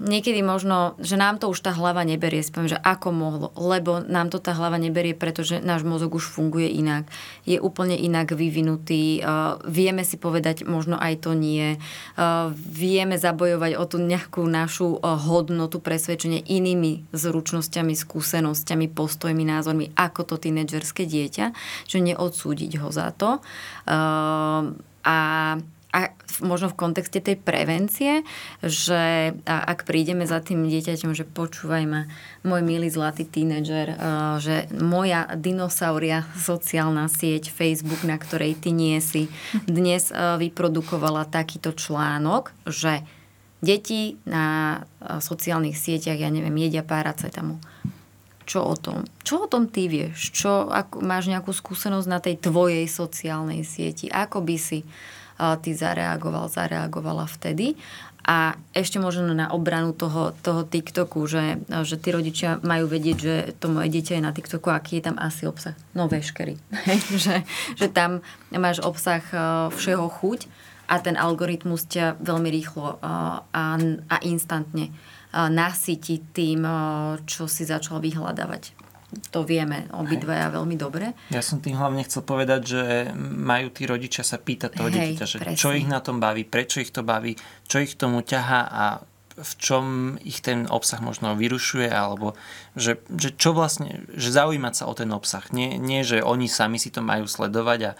niekedy 0.00 0.40
možno, 0.40 0.96
že 0.96 1.20
nám 1.20 1.36
to 1.36 1.52
už 1.52 1.60
tá 1.60 1.76
hlava 1.76 2.00
neberie, 2.08 2.40
spomínam, 2.40 2.76
že 2.76 2.80
ako 2.80 3.08
mohlo, 3.12 3.48
lebo 3.52 4.00
nám 4.00 4.32
to 4.32 4.40
tá 4.40 4.56
hlava 4.56 4.80
neberie, 4.80 5.12
pretože 5.12 5.60
náš 5.60 5.84
mozog 5.84 6.16
už 6.16 6.24
funguje 6.24 6.72
inak, 6.72 7.04
je 7.44 7.60
úplne 7.60 8.00
inak 8.00 8.32
vyvinutý, 8.32 9.20
uh, 9.20 9.60
vieme 9.68 10.08
si 10.08 10.16
povedať 10.16 10.64
možno 10.64 10.96
aj 10.96 11.28
to 11.28 11.36
nie, 11.36 11.76
uh, 11.76 12.48
vieme 12.56 13.20
zabojovať 13.20 13.76
o 13.76 13.84
tú 13.84 14.00
nejakú 14.00 14.40
našu 14.48 14.96
uh, 14.96 15.20
hodnotu, 15.20 15.84
presvedčenie 15.84 16.40
inými 16.40 17.04
zručnosťami, 17.12 17.92
skúsenosťami, 17.92 18.88
postojmi, 18.88 19.44
názormi, 19.44 19.92
ako 20.00 20.24
to 20.24 20.36
tínedžerské 20.40 21.04
dieťa, 21.04 21.52
že 21.84 21.98
neodsúdiť 22.00 22.80
ho 22.80 22.88
za 22.88 23.12
to. 23.12 23.44
Uh, 23.84 24.72
a 25.04 25.18
a 25.90 26.14
možno 26.38 26.70
v 26.70 26.78
kontexte 26.78 27.18
tej 27.18 27.34
prevencie, 27.34 28.22
že 28.62 29.34
ak 29.46 29.82
prídeme 29.82 30.22
za 30.22 30.38
tým 30.38 30.70
dieťaťom, 30.70 31.12
že 31.18 31.26
počúvaj 31.26 31.84
ma, 31.90 32.06
môj 32.46 32.62
milý 32.62 32.86
zlatý 32.86 33.26
tínedžer, 33.26 33.98
že 34.38 34.70
moja 34.78 35.26
dinosauria 35.34 36.30
sociálna 36.38 37.10
sieť 37.10 37.50
Facebook, 37.50 38.06
na 38.06 38.16
ktorej 38.16 38.54
ty 38.54 38.70
nie 38.70 39.02
si, 39.02 39.26
dnes 39.66 40.14
vyprodukovala 40.14 41.26
takýto 41.26 41.74
článok, 41.74 42.54
že 42.70 43.02
deti 43.58 44.16
na 44.24 44.80
sociálnych 45.02 45.74
sieťach, 45.74 46.16
ja 46.16 46.30
neviem, 46.30 46.54
jedia 46.56 46.86
paracetamol 46.86 47.58
čo 48.50 48.66
o 48.66 48.74
tom? 48.74 49.06
Čo 49.22 49.46
o 49.46 49.50
tom 49.50 49.70
ty 49.70 49.86
vieš? 49.86 50.34
Čo, 50.34 50.66
ako, 50.66 51.06
máš 51.06 51.30
nejakú 51.30 51.54
skúsenosť 51.54 52.08
na 52.10 52.18
tej 52.18 52.42
tvojej 52.42 52.82
sociálnej 52.90 53.62
sieti? 53.62 54.10
Ako 54.10 54.42
by 54.42 54.58
si 54.58 54.82
ty 55.60 55.70
zareagoval, 55.72 56.52
zareagovala 56.52 57.24
vtedy. 57.26 57.74
A 58.20 58.54
ešte 58.76 59.00
možno 59.00 59.32
na 59.32 59.48
obranu 59.48 59.96
toho, 59.96 60.36
toho 60.44 60.68
TikToku, 60.68 61.24
že, 61.24 61.56
že 61.66 61.96
tí 61.96 62.12
rodičia 62.12 62.60
majú 62.60 62.84
vedieť, 62.84 63.16
že 63.16 63.34
to 63.56 63.72
moje 63.72 63.88
dieťa 63.88 64.20
je 64.20 64.22
na 64.22 64.36
TikToku, 64.36 64.68
aký 64.68 65.00
je 65.00 65.08
tam 65.08 65.16
asi 65.16 65.48
obsah. 65.48 65.72
No 65.96 66.04
veškerý. 66.04 66.60
že, 67.24 67.48
že 67.80 67.86
tam 67.88 68.20
máš 68.52 68.84
obsah 68.84 69.24
e, 69.32 69.36
všeho 69.72 70.04
chuť 70.20 70.40
a 70.92 71.00
ten 71.00 71.16
algoritmus 71.16 71.88
ťa 71.88 72.20
veľmi 72.20 72.48
rýchlo 72.52 73.00
e, 73.00 73.08
a, 73.56 73.80
a 73.88 74.16
instantne 74.28 74.92
e, 74.92 74.92
nasytí 75.32 76.20
tým, 76.36 76.68
čo 77.24 77.48
si 77.48 77.64
začal 77.64 78.04
vyhľadávať 78.04 78.79
to 79.34 79.42
vieme 79.42 79.90
obidvaja 79.90 80.54
veľmi 80.54 80.76
dobre. 80.78 81.12
Ja 81.34 81.42
som 81.42 81.58
tým 81.58 81.74
hlavne 81.74 82.06
chcel 82.06 82.22
povedať, 82.22 82.60
že 82.62 82.82
majú 83.18 83.70
tí 83.74 83.86
rodičia 83.86 84.22
sa 84.22 84.38
pýtať 84.38 84.70
toho 84.78 84.88
Hej, 84.90 84.94
dieťaťa, 84.94 85.26
že 85.26 85.38
čo 85.58 85.74
ich 85.74 85.86
na 85.90 85.98
tom 85.98 86.22
baví, 86.22 86.46
prečo 86.46 86.78
ich 86.78 86.94
to 86.94 87.02
baví, 87.02 87.34
čo 87.66 87.82
ich 87.82 87.98
tomu 87.98 88.22
ťaha 88.22 88.60
a 88.70 88.84
v 89.40 89.52
čom 89.56 89.84
ich 90.20 90.44
ten 90.44 90.68
obsah 90.68 91.00
možno 91.00 91.32
vyrušuje, 91.32 91.88
alebo 91.88 92.36
že, 92.76 93.00
že 93.08 93.32
čo 93.32 93.56
vlastne, 93.56 94.04
že 94.12 94.28
zaujímať 94.30 94.74
sa 94.76 94.84
o 94.84 94.92
ten 94.92 95.08
obsah. 95.10 95.48
Nie, 95.50 95.80
nie, 95.80 96.04
že 96.04 96.20
oni 96.20 96.46
sami 96.46 96.76
si 96.76 96.92
to 96.92 97.00
majú 97.00 97.24
sledovať 97.24 97.80
a 97.88 97.92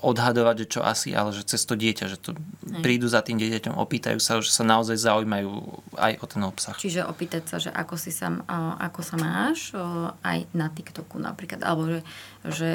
odhadovať, 0.00 0.64
že 0.64 0.66
čo 0.78 0.80
asi, 0.86 1.10
ale 1.10 1.34
že 1.34 1.42
cez 1.42 1.66
to 1.66 1.74
dieťa, 1.74 2.04
že 2.06 2.18
to 2.18 2.30
Hej. 2.34 2.82
prídu 2.82 3.10
za 3.10 3.20
tým 3.20 3.36
dieťaťom, 3.42 3.74
opýtajú 3.74 4.22
sa, 4.22 4.38
že 4.38 4.54
sa 4.54 4.62
naozaj 4.62 4.94
zaujímajú 4.94 5.50
aj 5.98 6.12
o 6.22 6.26
ten 6.30 6.42
obsah. 6.46 6.76
Čiže 6.78 7.06
opýtať 7.06 7.42
sa, 7.50 7.56
že 7.58 7.70
ako, 7.74 7.94
si 7.98 8.14
sa, 8.14 8.30
ako 8.78 9.00
sa 9.02 9.16
máš 9.18 9.74
aj 10.22 10.46
na 10.54 10.70
TikToku 10.70 11.18
napríklad, 11.18 11.66
alebo 11.66 11.90
že, 11.90 12.00
že 12.46 12.70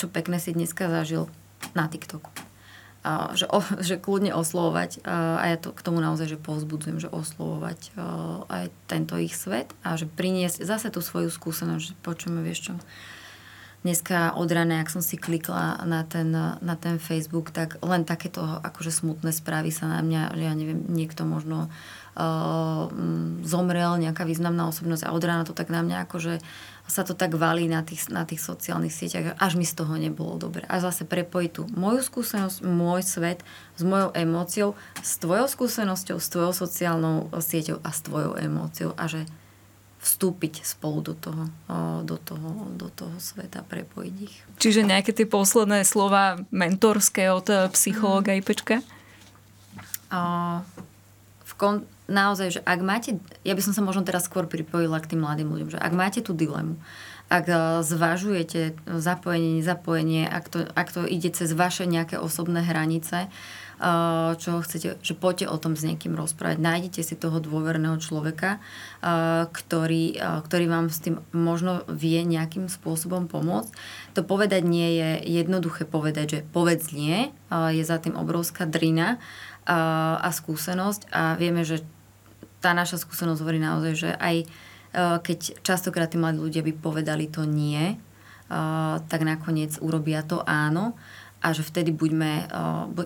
čo 0.00 0.06
pekné 0.08 0.40
si 0.40 0.56
dneska 0.56 0.88
zažil 0.88 1.28
na 1.76 1.86
TikToku. 1.86 2.30
Že, 3.08 3.46
o, 3.48 3.60
že 3.88 3.94
kľudne 4.00 4.32
oslovovať 4.34 5.04
a 5.06 5.44
ja 5.48 5.56
to 5.60 5.70
k 5.76 5.84
tomu 5.84 6.00
naozaj 6.00 6.34
že 6.34 6.38
povzbudzujem, 6.40 6.98
že 6.98 7.12
oslovovať 7.12 7.94
aj 8.48 8.64
tento 8.90 9.14
ich 9.20 9.36
svet 9.36 9.70
a 9.84 9.94
že 9.94 10.08
priniesť 10.08 10.64
zase 10.64 10.88
tú 10.88 11.04
svoju 11.04 11.28
skúsenosť, 11.28 11.82
že 11.82 11.94
počujeme, 12.00 12.40
vieš 12.42 12.72
čo, 12.72 12.72
dneska 13.88 14.36
od 14.36 14.52
rana, 14.52 14.84
ak 14.84 14.92
som 14.92 15.00
si 15.00 15.16
klikla 15.16 15.80
na 15.88 16.04
ten, 16.04 16.28
na 16.36 16.74
ten 16.76 17.00
Facebook, 17.00 17.48
tak 17.56 17.80
len 17.80 18.04
takéto 18.04 18.44
akože 18.44 18.92
smutné 18.92 19.32
správy 19.32 19.72
sa 19.72 19.88
na 19.88 20.04
mňa, 20.04 20.36
že 20.36 20.44
ja 20.44 20.52
neviem, 20.52 20.84
niekto 20.92 21.24
možno 21.24 21.72
uh, 21.72 22.92
zomrel, 23.48 23.96
nejaká 23.96 24.28
významná 24.28 24.68
osobnosť 24.68 25.08
a 25.08 25.14
od 25.16 25.24
rána 25.24 25.48
to 25.48 25.56
tak 25.56 25.72
na 25.72 25.80
mňa 25.80 26.04
akože 26.04 26.44
sa 26.84 27.00
to 27.04 27.16
tak 27.16 27.32
valí 27.32 27.64
na 27.64 27.80
tých, 27.80 28.12
na 28.12 28.28
tých 28.28 28.44
sociálnych 28.44 28.92
sieťach, 28.92 29.40
až 29.40 29.56
mi 29.56 29.64
z 29.64 29.76
toho 29.76 29.96
nebolo 29.96 30.36
dobre. 30.36 30.68
A 30.68 30.84
zase 30.84 31.08
prepojiť 31.08 31.50
tú 31.52 31.62
moju 31.72 32.04
skúsenosť, 32.04 32.64
môj 32.64 33.04
svet 33.04 33.40
s 33.76 33.82
mojou 33.84 34.12
emóciou, 34.12 34.68
s 35.00 35.16
tvojou 35.16 35.48
skúsenosťou, 35.48 36.16
s 36.20 36.28
tvojou 36.28 36.52
sociálnou 36.52 37.32
sieťou 37.32 37.80
a 37.80 37.88
s 37.88 38.04
tvojou 38.04 38.36
emóciou 38.36 38.92
a 38.96 39.04
že 39.08 39.24
vstúpiť 39.98 40.62
spolu 40.62 41.02
do 41.02 41.14
toho, 41.14 41.50
do 42.06 42.16
toho, 42.22 42.70
do 42.78 42.88
toho 42.94 43.14
sveta, 43.18 43.66
prepojiť 43.66 44.14
ich. 44.22 44.34
Čiže 44.62 44.86
nejaké 44.86 45.10
tie 45.10 45.26
posledné 45.26 45.82
slova 45.82 46.38
mentorské 46.54 47.34
od 47.34 47.46
e, 47.50 47.66
psychológa 47.74 48.34
mm. 48.34 48.38
IPčka? 48.42 48.76
v 51.44 51.52
kon, 51.60 51.84
naozaj, 52.08 52.48
že 52.48 52.60
ak 52.64 52.80
máte, 52.80 53.20
ja 53.44 53.52
by 53.52 53.60
som 53.60 53.76
sa 53.76 53.84
možno 53.84 54.00
teraz 54.00 54.24
skôr 54.24 54.48
pripojila 54.48 55.04
k 55.04 55.12
tým 55.12 55.20
mladým 55.20 55.52
ľuďom, 55.52 55.76
že 55.76 55.82
ak 55.82 55.92
máte 55.92 56.24
tú 56.24 56.32
dilemu, 56.32 56.80
ak 57.28 57.44
e, 57.44 57.54
zvažujete 57.84 58.78
zapojenie, 59.02 59.60
nezapojenie, 59.60 60.24
ak 60.24 60.44
to, 60.48 60.58
ak 60.64 60.88
to 60.94 61.04
ide 61.04 61.28
cez 61.34 61.50
vaše 61.52 61.84
nejaké 61.84 62.16
osobné 62.16 62.64
hranice, 62.64 63.28
Eh, 63.28 63.67
čo 64.42 64.58
chcete, 64.58 64.98
že 64.98 65.14
poďte 65.14 65.46
o 65.46 65.54
tom 65.54 65.78
s 65.78 65.86
niekým 65.86 66.18
rozprávať. 66.18 66.58
Nájdete 66.58 67.00
si 67.06 67.14
toho 67.14 67.38
dôverného 67.38 67.94
človeka, 68.02 68.58
eh, 68.58 69.46
ktorý, 69.46 70.18
eh, 70.18 70.38
ktorý 70.42 70.66
vám 70.66 70.90
s 70.90 70.98
tým 70.98 71.22
možno 71.30 71.86
vie 71.86 72.26
nejakým 72.26 72.66
spôsobom 72.66 73.30
pomôcť. 73.30 73.70
To 74.18 74.26
povedať 74.26 74.66
nie 74.66 74.98
je 74.98 75.10
jednoduché 75.30 75.86
povedať, 75.86 76.26
že 76.26 76.40
povedz 76.50 76.90
nie, 76.90 77.30
je 77.48 77.80
za 77.80 77.96
tým 77.96 78.12
obrovská 78.18 78.68
drina 78.68 79.16
a 79.64 80.28
skúsenosť 80.28 81.08
a 81.12 81.32
vieme, 81.40 81.64
že 81.64 81.80
tá 82.60 82.76
naša 82.76 83.00
skúsenosť 83.00 83.40
hovorí 83.40 83.56
naozaj, 83.56 83.92
že 83.96 84.10
aj 84.16 84.36
keď 85.24 85.64
častokrát 85.64 86.12
tí 86.12 86.20
mladí 86.20 86.44
ľudia 86.44 86.60
by 86.60 86.72
povedali 86.76 87.24
to 87.28 87.48
nie, 87.48 87.96
tak 89.08 89.20
nakoniec 89.24 89.76
urobia 89.80 90.24
to 90.24 90.44
áno 90.44 90.92
a 91.38 91.54
že 91.54 91.62
vtedy 91.62 91.94
buďme, 91.94 92.50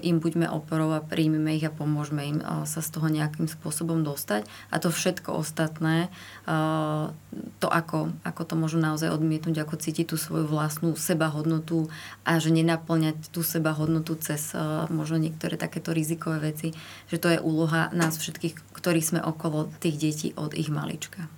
im 0.01 0.16
buďme 0.16 0.49
oporou 0.49 0.97
a 0.97 1.05
príjmeme 1.05 1.53
ich 1.53 1.68
a 1.68 1.74
pomôžeme 1.74 2.22
im 2.24 2.39
sa 2.64 2.80
z 2.80 2.89
toho 2.89 3.12
nejakým 3.12 3.45
spôsobom 3.45 4.01
dostať. 4.01 4.49
A 4.72 4.80
to 4.80 4.89
všetko 4.89 5.37
ostatné, 5.37 6.09
to 7.61 7.68
ako, 7.68 8.09
ako 8.24 8.43
to 8.49 8.55
môžu 8.57 8.80
naozaj 8.80 9.12
odmietnúť, 9.12 9.61
ako 9.61 9.76
cítiť 9.76 10.09
tú 10.09 10.16
svoju 10.16 10.49
vlastnú 10.49 10.97
sebahodnotu 10.97 11.93
a 12.24 12.41
že 12.41 12.49
nenaplňať 12.49 13.28
tú 13.28 13.45
sebahodnotu 13.45 14.16
cez 14.16 14.57
možno 14.89 15.20
niektoré 15.20 15.61
takéto 15.61 15.93
rizikové 15.93 16.57
veci, 16.57 16.72
že 17.12 17.20
to 17.20 17.28
je 17.28 17.37
úloha 17.37 17.93
nás 17.93 18.16
všetkých, 18.16 18.72
ktorí 18.72 19.05
sme 19.05 19.20
okolo 19.20 19.68
tých 19.85 19.97
detí 20.01 20.28
od 20.41 20.57
ich 20.57 20.72
malička. 20.72 21.28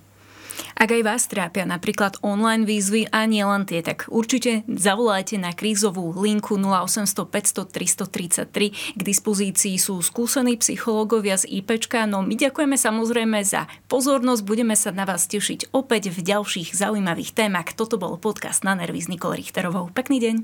Ak 0.75 0.91
aj 0.91 1.01
vás 1.03 1.23
trápia 1.27 1.63
napríklad 1.63 2.19
online 2.23 2.67
výzvy 2.67 3.11
a 3.11 3.25
nielen 3.27 3.67
tie, 3.67 3.81
tak 3.81 4.07
určite 4.11 4.67
zavolajte 4.67 5.39
na 5.39 5.51
krízovú 5.55 6.15
linku 6.15 6.59
0800 6.59 7.27
500 7.27 7.71
333. 7.71 8.95
K 8.95 9.01
dispozícii 9.01 9.75
sú 9.79 9.99
skúsení 9.99 10.59
psychológovia 10.59 11.39
z 11.39 11.49
IPčka, 11.61 12.07
no 12.07 12.23
my 12.23 12.35
ďakujeme 12.35 12.77
samozrejme 12.79 13.39
za 13.43 13.67
pozornosť, 13.87 14.41
budeme 14.43 14.75
sa 14.77 14.91
na 14.95 15.03
vás 15.03 15.27
tešiť 15.27 15.71
opäť 15.75 16.11
v 16.11 16.23
ďalších 16.23 16.75
zaujímavých 16.75 17.35
témach. 17.35 17.71
Toto 17.75 17.99
bol 17.99 18.15
podcast 18.19 18.63
na 18.63 18.75
nervy 18.75 19.03
s 19.03 19.11
Nikol 19.11 19.39
Richterovou. 19.39 19.91
Pekný 19.91 20.19
deň. 20.21 20.35